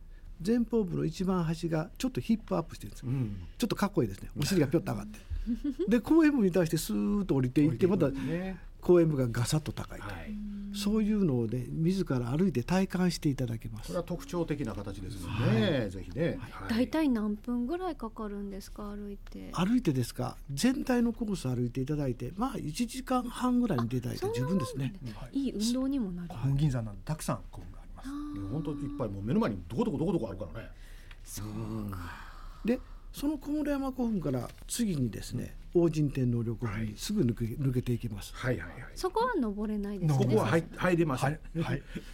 [0.46, 4.30] 前方部の一番端がちょっとヒップアップしてるんです、うん、ちょっとかっこいいですね。
[4.38, 5.20] お尻がぴょっと上がって。
[5.88, 8.10] で後円部に対してスーッと降りていってまた
[8.82, 10.34] 後円部がガサッと高いと、はい、
[10.74, 13.88] そういうのをね自ら歩いて体感していただけます。
[13.88, 18.84] これは特徴的な形ですもんね、はい、ぜひね、はい、大体何分ぐらいかかるんですか？
[18.96, 19.52] 歩いて。
[19.54, 20.36] 歩いてですか？
[20.52, 24.94] 全体のコース歩いていただいてまあ1時間半ぐらいに出たいて十分ですね。
[25.32, 25.50] い。
[25.50, 26.30] い運動にもなる。
[26.30, 28.10] 本銀座なんでたくさん古墳があります。
[28.52, 30.70] 本当いっぱいもう目の前にどこどこどこどこあるからね。
[31.24, 31.98] そうか。
[32.66, 32.80] で
[33.14, 38.34] その小室山古墳から次にですね、王神天皇陵古墳にすぐ抜け抜けていきます。
[38.36, 38.82] はいはいはい。
[38.96, 40.26] そこは登れないですね。
[40.26, 41.26] ここは入入れます。
[41.26, 41.40] はい。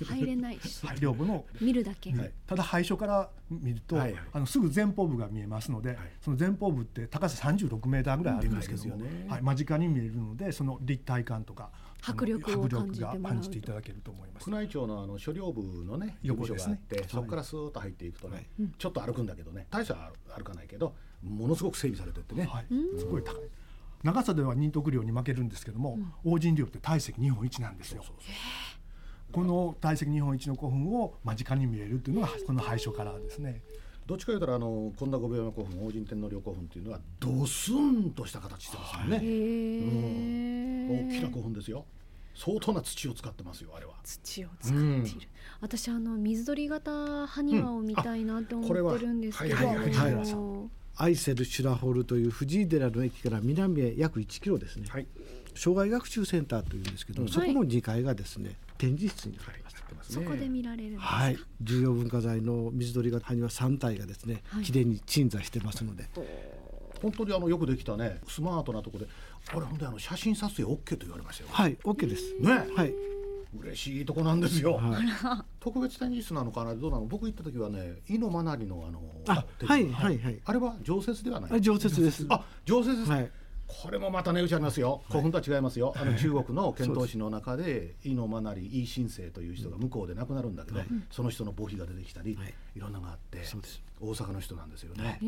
[0.05, 0.81] 入れないし。
[0.99, 2.13] 陵部の見るだけ。
[2.45, 11.69] ただ最初から見ると、あのすぐ前方部が見えますので、その前方部って高さ36メーターぐらいあるんですけども、はい間近に見えるのでその立体感とか。
[12.01, 14.49] 迫力を感じて感じていただけると思います。
[14.49, 22.65] 宮内庁のあの所領部のね横所があって、そこからスーッと入っていくとね、ちょっと歩くんだけどね、大した歩かないけど、ものすごく整備されてってね、はい、
[22.97, 23.35] すごい高い。
[24.03, 28.03] 長さでは仁徳陵に負けるんですけども、うん、王神陵って体積日本一なんですよ。
[29.31, 33.61] この体積日本一の古墳を間近に見えるというのがこの廃所からですね。
[34.07, 41.85] どっちか言うたらあの本田御病古墳王神天皇陵古墳っていうのはドスンとした形してますよね、うん、大きな古墳ですよ。
[42.33, 43.93] 相当な土を使ってますよあれは。
[44.03, 45.07] 土を使っている、うん、
[45.59, 49.57] 私あの水鳥型埴輪を見たいなって思ってるんですけど、
[50.95, 55.07] アイセル・シュラホルという藤井寺の駅から南へ約1キロですね、はい、
[55.57, 59.69] 障害学習センターというんですけど、うん、そこの2階がですね展示室になりま
[60.03, 61.37] す、はい、そこで見られるはい。
[61.61, 66.07] 重要文化財の水鳥型埴輪3体がですね、はい、綺麗に鎮座してますので。
[67.01, 69.11] 本当にあのよくできたねスマートなところで
[69.53, 71.49] これ本当にあの写真撮影 OK と言われましたよ。
[71.51, 72.33] はい OK です。
[72.39, 72.67] ね。
[72.75, 72.93] はい。
[73.59, 75.03] 嬉しいとこなんですよ、はい、
[75.59, 76.75] 特別展示室なのかな？
[76.75, 77.05] どうなの？
[77.05, 80.39] 僕行った時はね井のまなりのあのあはいはいはい。
[80.43, 81.61] あれは常設ではない。
[81.61, 82.25] 常設です。
[82.29, 83.31] あ常設です、はい
[83.67, 90.79] これもまた値打ちありますよ、古墳とは違いますよ、あの中国の遣唐使の中で、井の真成、井新生という人が向こうで亡くなるんだけど、
[91.11, 92.37] その人の墓碑が出てきたり、
[92.75, 93.39] い、ろんなのがあって、
[93.99, 95.19] 大阪の人なんですよね。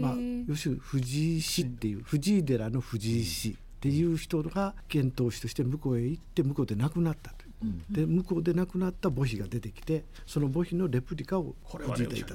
[0.00, 0.14] まあ、
[0.46, 7.42] 要するに藤井氏っていう、藤井寺の藤井氏っていう人が遣唐使として向こうへ行って、向こうで亡くなったと。
[7.90, 12.34] で向こうで亡くなった墓碑が出てきてその墓碑のレプリカをこれはいただいた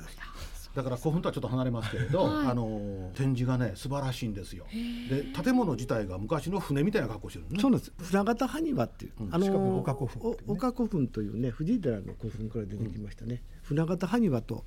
[0.78, 4.68] だから古墳とはちょっと離れますけれど、はい、あの展示がね素晴らしいんですよ。
[5.10, 7.60] で建物自体が昔の船みたいな格好してるね。
[7.60, 7.92] そうなんです。
[7.98, 13.42] 船形埴輪っていう、うん、あの岡古墳、ね、岡古墳というね藤井寺の古墳から出てきましたね。
[13.72, 14.64] うん、船形埴輪と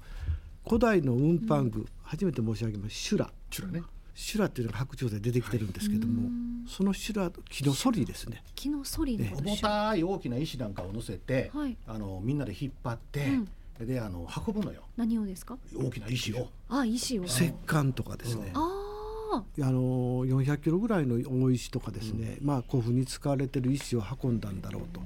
[0.67, 3.31] 古代の運搬具、うん、初めて申し上げます修羅。
[3.49, 3.83] 修羅ね。
[4.13, 13.49] 修羅っていうのが白鳥で出てきてるんですけども、はい、その修羅木のソリですね木のソリ重たい大きな石なんかを乗せて、はい、あのみんなで引っ張って、うん
[13.87, 15.59] であの運ぶのよ何をですか？
[15.75, 25.01] 大きな石をあ石を石棺とかですね、ああの400キロぐらいの大石とかですね、うん、まあ古墳に使われてる石を運んだんだろうと。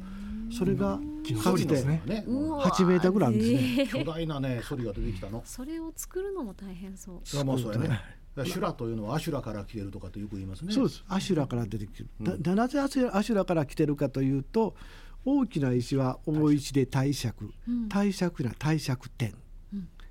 [0.56, 1.00] それが
[1.42, 3.88] かつて8メーターぐらいあるんですね。
[3.88, 5.42] 巨大なね、ソリが出てきたの。
[5.44, 7.20] それを作るのも大変そう。
[7.24, 8.00] それもそうやね。
[8.44, 10.72] シュラというのはアシュラから来てるとかとよく言いますね。
[10.72, 11.02] そうです。
[11.08, 12.08] 阿修羅から出てくる。
[12.20, 14.76] うん、なぜ阿修羅から来てるかというと、
[15.24, 17.52] 大きな石は大石で帝釈、
[17.88, 19.34] 帝釈な帝釈天。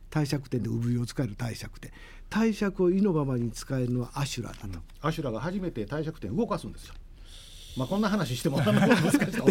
[0.10, 1.92] 帝釈天で産湯を使える帝釈天
[2.30, 6.94] 帝釈を意のままに使えるのは阿修羅だと、うん、阿修羅が初めて帝釈天動かすんですよ。
[7.76, 8.72] まあこんな話しても 難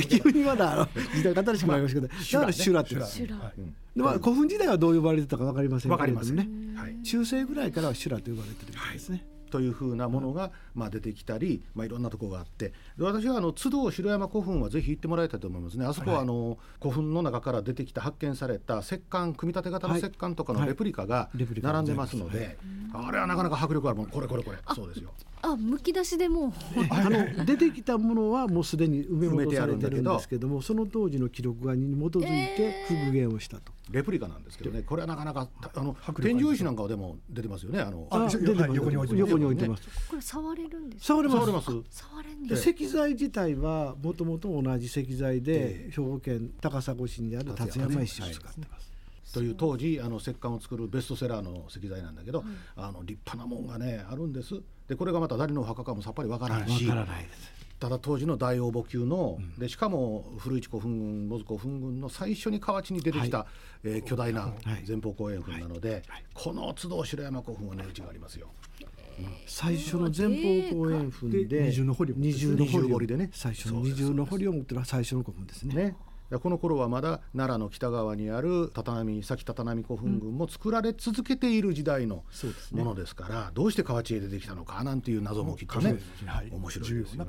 [0.00, 3.52] しい急にまだあの時代語りしてもらいましたけど、だから修羅って修羅、
[3.96, 9.26] まあ古墳時代はどう呼ばれてたかわかりませんけれどもね、はい、中世ぐらいからは修羅と呼ばれてるみたいですね。
[9.52, 15.84] というふうなものが、まあ、出てきたり、まあ、いろんなところがあって私はあの津堂城山古墳はぜひ行ってもらいたいと思いますね。
[15.84, 22.56] あそこはあの、古墳の中から出てきた発見された石棺組み立て型の石棺とかのレプリカが並んでますので、
[22.94, 24.58] あれはなかなか迫力あるものこれこれこれ。
[24.74, 25.10] そうですよ。
[25.42, 26.54] あむき出しでも
[26.88, 33.72] あの出てきたものはもうすでに埋め戻されてるんですけどもその当時の記録に基づいて復元をしたと。
[33.92, 38.06] レプリカなんですけどねこれはなかなかあの天井石なんかでも出てますよねあの。
[38.10, 38.74] あ出てます。
[38.74, 38.96] 横に
[39.44, 39.88] 置いてます。
[40.08, 41.66] これ触れるんです触れます。
[41.90, 48.92] 触れんで石材自体はもともと同じ石材で兵庫県高砂市にある辰山石を使ってます。
[49.32, 52.44] という当時あの石棺を作るベストセラーの石材なんだけど、
[52.76, 54.60] あの立派なもんがねあるんです。
[54.88, 56.86] でこれがまた誰のお墓かもさっぱりわからないし
[57.82, 63.46] ただ当時の大応募級の、うん、でしかも古市古墳群門司古墳群の最初に河内に出てきた、は
[63.84, 64.52] い、えー、巨大な
[64.86, 66.02] 前方後円墳なので、はい。
[66.06, 68.52] はい、この都道城山古墳は値打ちがありますよ。
[69.48, 70.28] 最初の前
[70.70, 75.74] 方後円墳で二重の堀二重の堀でね最初の二重の堀を持ってるのは最初の古墳ですね。
[75.74, 75.96] ね
[76.38, 82.24] この頃はまだ奈良の北側にある畳先立浪古墳群も作られ続けている時代の
[82.72, 85.98] ものですから、どうして河内へ出てきたのかなんていう謎もきっとね、
[86.50, 87.26] 面白いですよ、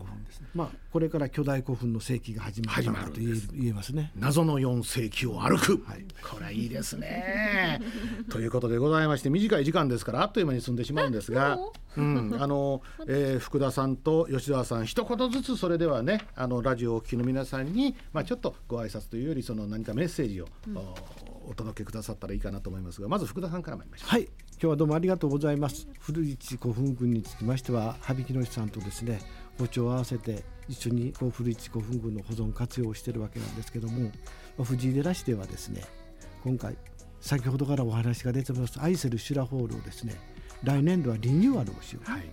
[0.53, 3.95] まあこれから巨大古墳の世紀が始まると言えます。
[3.95, 4.11] ね。
[4.15, 7.81] 謎の4世紀を歩く、はい、これいいですね。
[8.29, 11.57] ということでございまして短い時間ですからあっという間に済んでしまうんですが、
[11.97, 23.07] うん、あの、えー、福田さんと吉澤さん一言ずつそれではねあのラジオをお聞きの皆さんに、まあ、ちょっとご挨拶というよりその何かメッセージを、うん、お届けくださったらいいかなと思いますが。
[23.07, 24.09] まず福田さんから参りましょう。
[24.09, 24.21] はい。
[24.21, 25.87] 今日はどうもありがとうございます。
[25.99, 29.19] 古市古墳群につきましては羽曳野さんとですね
[29.57, 34.09] 歩調を合わせて一緒にこう古市古墳群の保存活用をしているわけなんですけども、ま
[34.61, 35.83] あ、藤井寺市ではですね
[36.43, 36.75] 今回
[37.19, 38.79] 先ほどからお話が出てます。
[38.81, 40.13] 愛せる修羅ホールをですね。
[40.63, 42.23] 来年度はリニューアルをしよう、はい、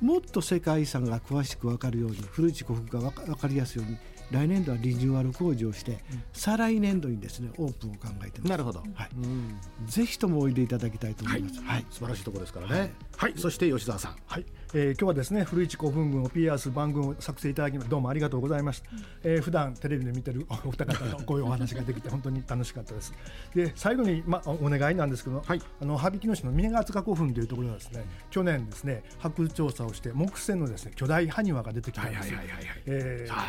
[0.00, 3.98] もっと世界遺産が詳しく分かるように古市古墳が分かりやすいように
[4.30, 5.98] 来年度はリニューアル工事をして、うん、
[6.32, 14.16] 再来年度にですねオープンを考えてなるほど、はい、ぜひともおいでいただきたいと思います、はい、はい、素晴らしいところですからね、はい、はい、そして吉澤さん。
[14.26, 14.44] はい
[14.74, 19.04] えー、今日はですね古市古墳群を PS 番組を作成いただきどうもありがとうございました、うん。
[19.22, 23.14] えー、普段テレビで見てるお二方とこういうお話ができて本当に楽しかったです。
[23.54, 32.32] で最後に、まあ、お願いなんですけど、はい、あの羽曳野市の峰ヶ塚古墳というところがですね去年ですね発掘調査をして木製のですね巨大埴輪が出てきたんです。
[32.32, 32.38] よ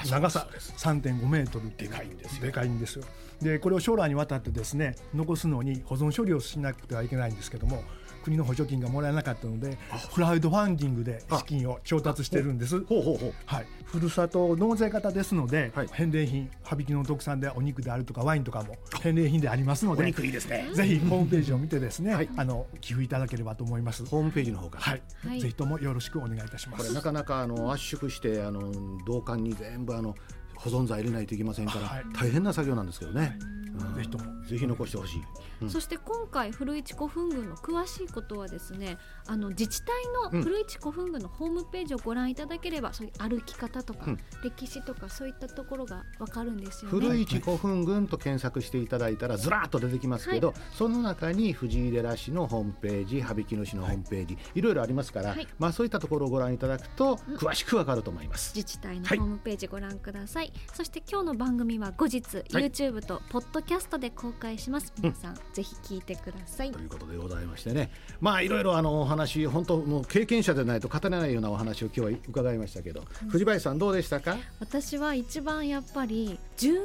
[0.10, 0.48] 長さ
[0.78, 1.70] 3.5メートル。
[1.76, 3.04] でかいんですでかいんですよ。
[3.42, 7.84] でこれを将来にわたってですね残すのに保存処理をしなくてはいけないんですけども
[8.20, 9.78] 国の補助金がもらえなかったので
[10.14, 12.84] クラウドファンディングで資金を調達してるんです。
[12.86, 13.34] ほうほうほう。
[13.46, 20.70] はい、ふるさと納税型ですので、はい、返礼品羽曳の特産でお肉であるとかワインとかも返礼品でありますのでお肉いいですね。
[20.74, 24.06] ぜひホームページを見てですね、はい、あの寄付いただければと思います。
[24.06, 26.84] ホームページの方から、はい、はい、ぜひともよろしくお願いいたします。
[26.84, 28.72] これなかなかあの圧縮してあの
[29.06, 30.16] 銅管に全部あの
[30.60, 33.40] 保存剤入れないといけませんから、はい、大変な作業なんですけどね、
[33.80, 34.26] うん、ぜひとも。
[34.46, 35.22] ぜひ残してほしい、
[35.62, 38.98] うん、そして今回古市古墳群の詳しいことはですね
[39.30, 39.94] あの自治体
[40.34, 47.00] の古市古墳群のホームページをご覧いただければ、そういう歩き方とか、うん、歴史とかそういったところがわかるんですよね。
[47.00, 64.92] 古市古墳群と検索していただいたらずらっと出てきますけど、はい、その中に藤井寺市のホームページ羽曳野市のホームページ、はい、いろいろありますから、はい、まあそういったところをご覧いただくと詳しくわかると思います、自治体のホームページご覧ください、そして今日の番組は後日、YouTube とポッドキャストで公開します。
[65.00, 66.72] 皆さん、ぜひ聞いてください。
[66.72, 67.92] ということでございましてね。
[68.20, 74.38] まあいろいろあのお話本当もう経験者でないと語れないようなお話を今日は伺いましたけど、うん、藤林さんどうでしたか？
[74.60, 76.80] 私は一番やっぱり住民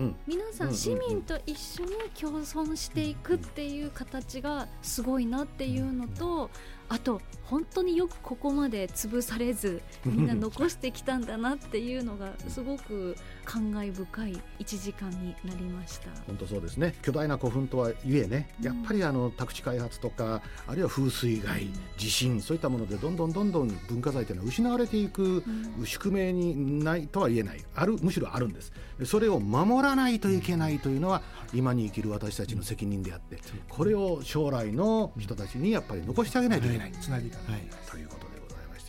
[0.00, 0.72] うん、皆さん。
[0.72, 1.90] 市民と一緒に
[2.20, 6.50] 共存していくっていう形がすごいなっていうのと
[6.88, 16.10] あと本当によくここまで潰されずみんな残してきたんだなっていうのがすごく感慨深い1時間になりました。
[16.26, 16.94] 本当そうですね。
[17.02, 25.42] 巨大な古墳とはいえねやっぱりあの宅地開発とかあるいは風水害地震そういったものでどんどんどんどん文化財というのは失われていく
[25.84, 27.64] 宿命にないとは言えない。
[27.74, 28.72] あるむしろあるんです。
[29.04, 31.22] それを守らないといけないというのは
[31.54, 36.77] 今に生きる私たちの責任であってこれを将来の人たちにやっぱり残してあげないといけない。
[37.00, 37.60] つないでいかない、
[37.90, 38.17] ということ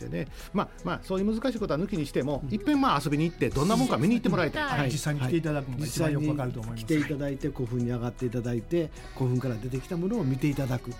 [0.00, 0.26] してね。
[0.52, 10.90] まあまあそういう難しいことは抜きにしても、いっぺんまあ遊びに行ってどんなもんか見に行ってもらいたい、はい、実際に来ていただくのが一番よくわかると思います、来ていただいて古墳に上がっていただいて古墳から出てきたものを見ていただく、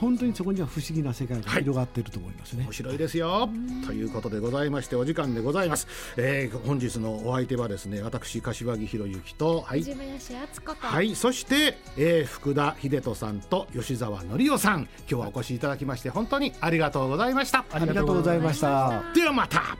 [0.00, 3.48] 本当にそこには不思議な世界が広がっていると思いますね、面白いですよ。
[3.86, 5.86] ということでございましてお時間でございます、
[6.16, 9.84] えー、本日のお相手はですね私柏木博之とはい。
[10.78, 11.14] はい。
[11.14, 14.80] そして、えー、福田秀人さんと吉澤則夫さん。
[14.80, 17.64] 今日はお越しいただきまして本当にありがとうございました。
[17.70, 19.02] ありがとうございました。
[19.14, 19.76] ではまた。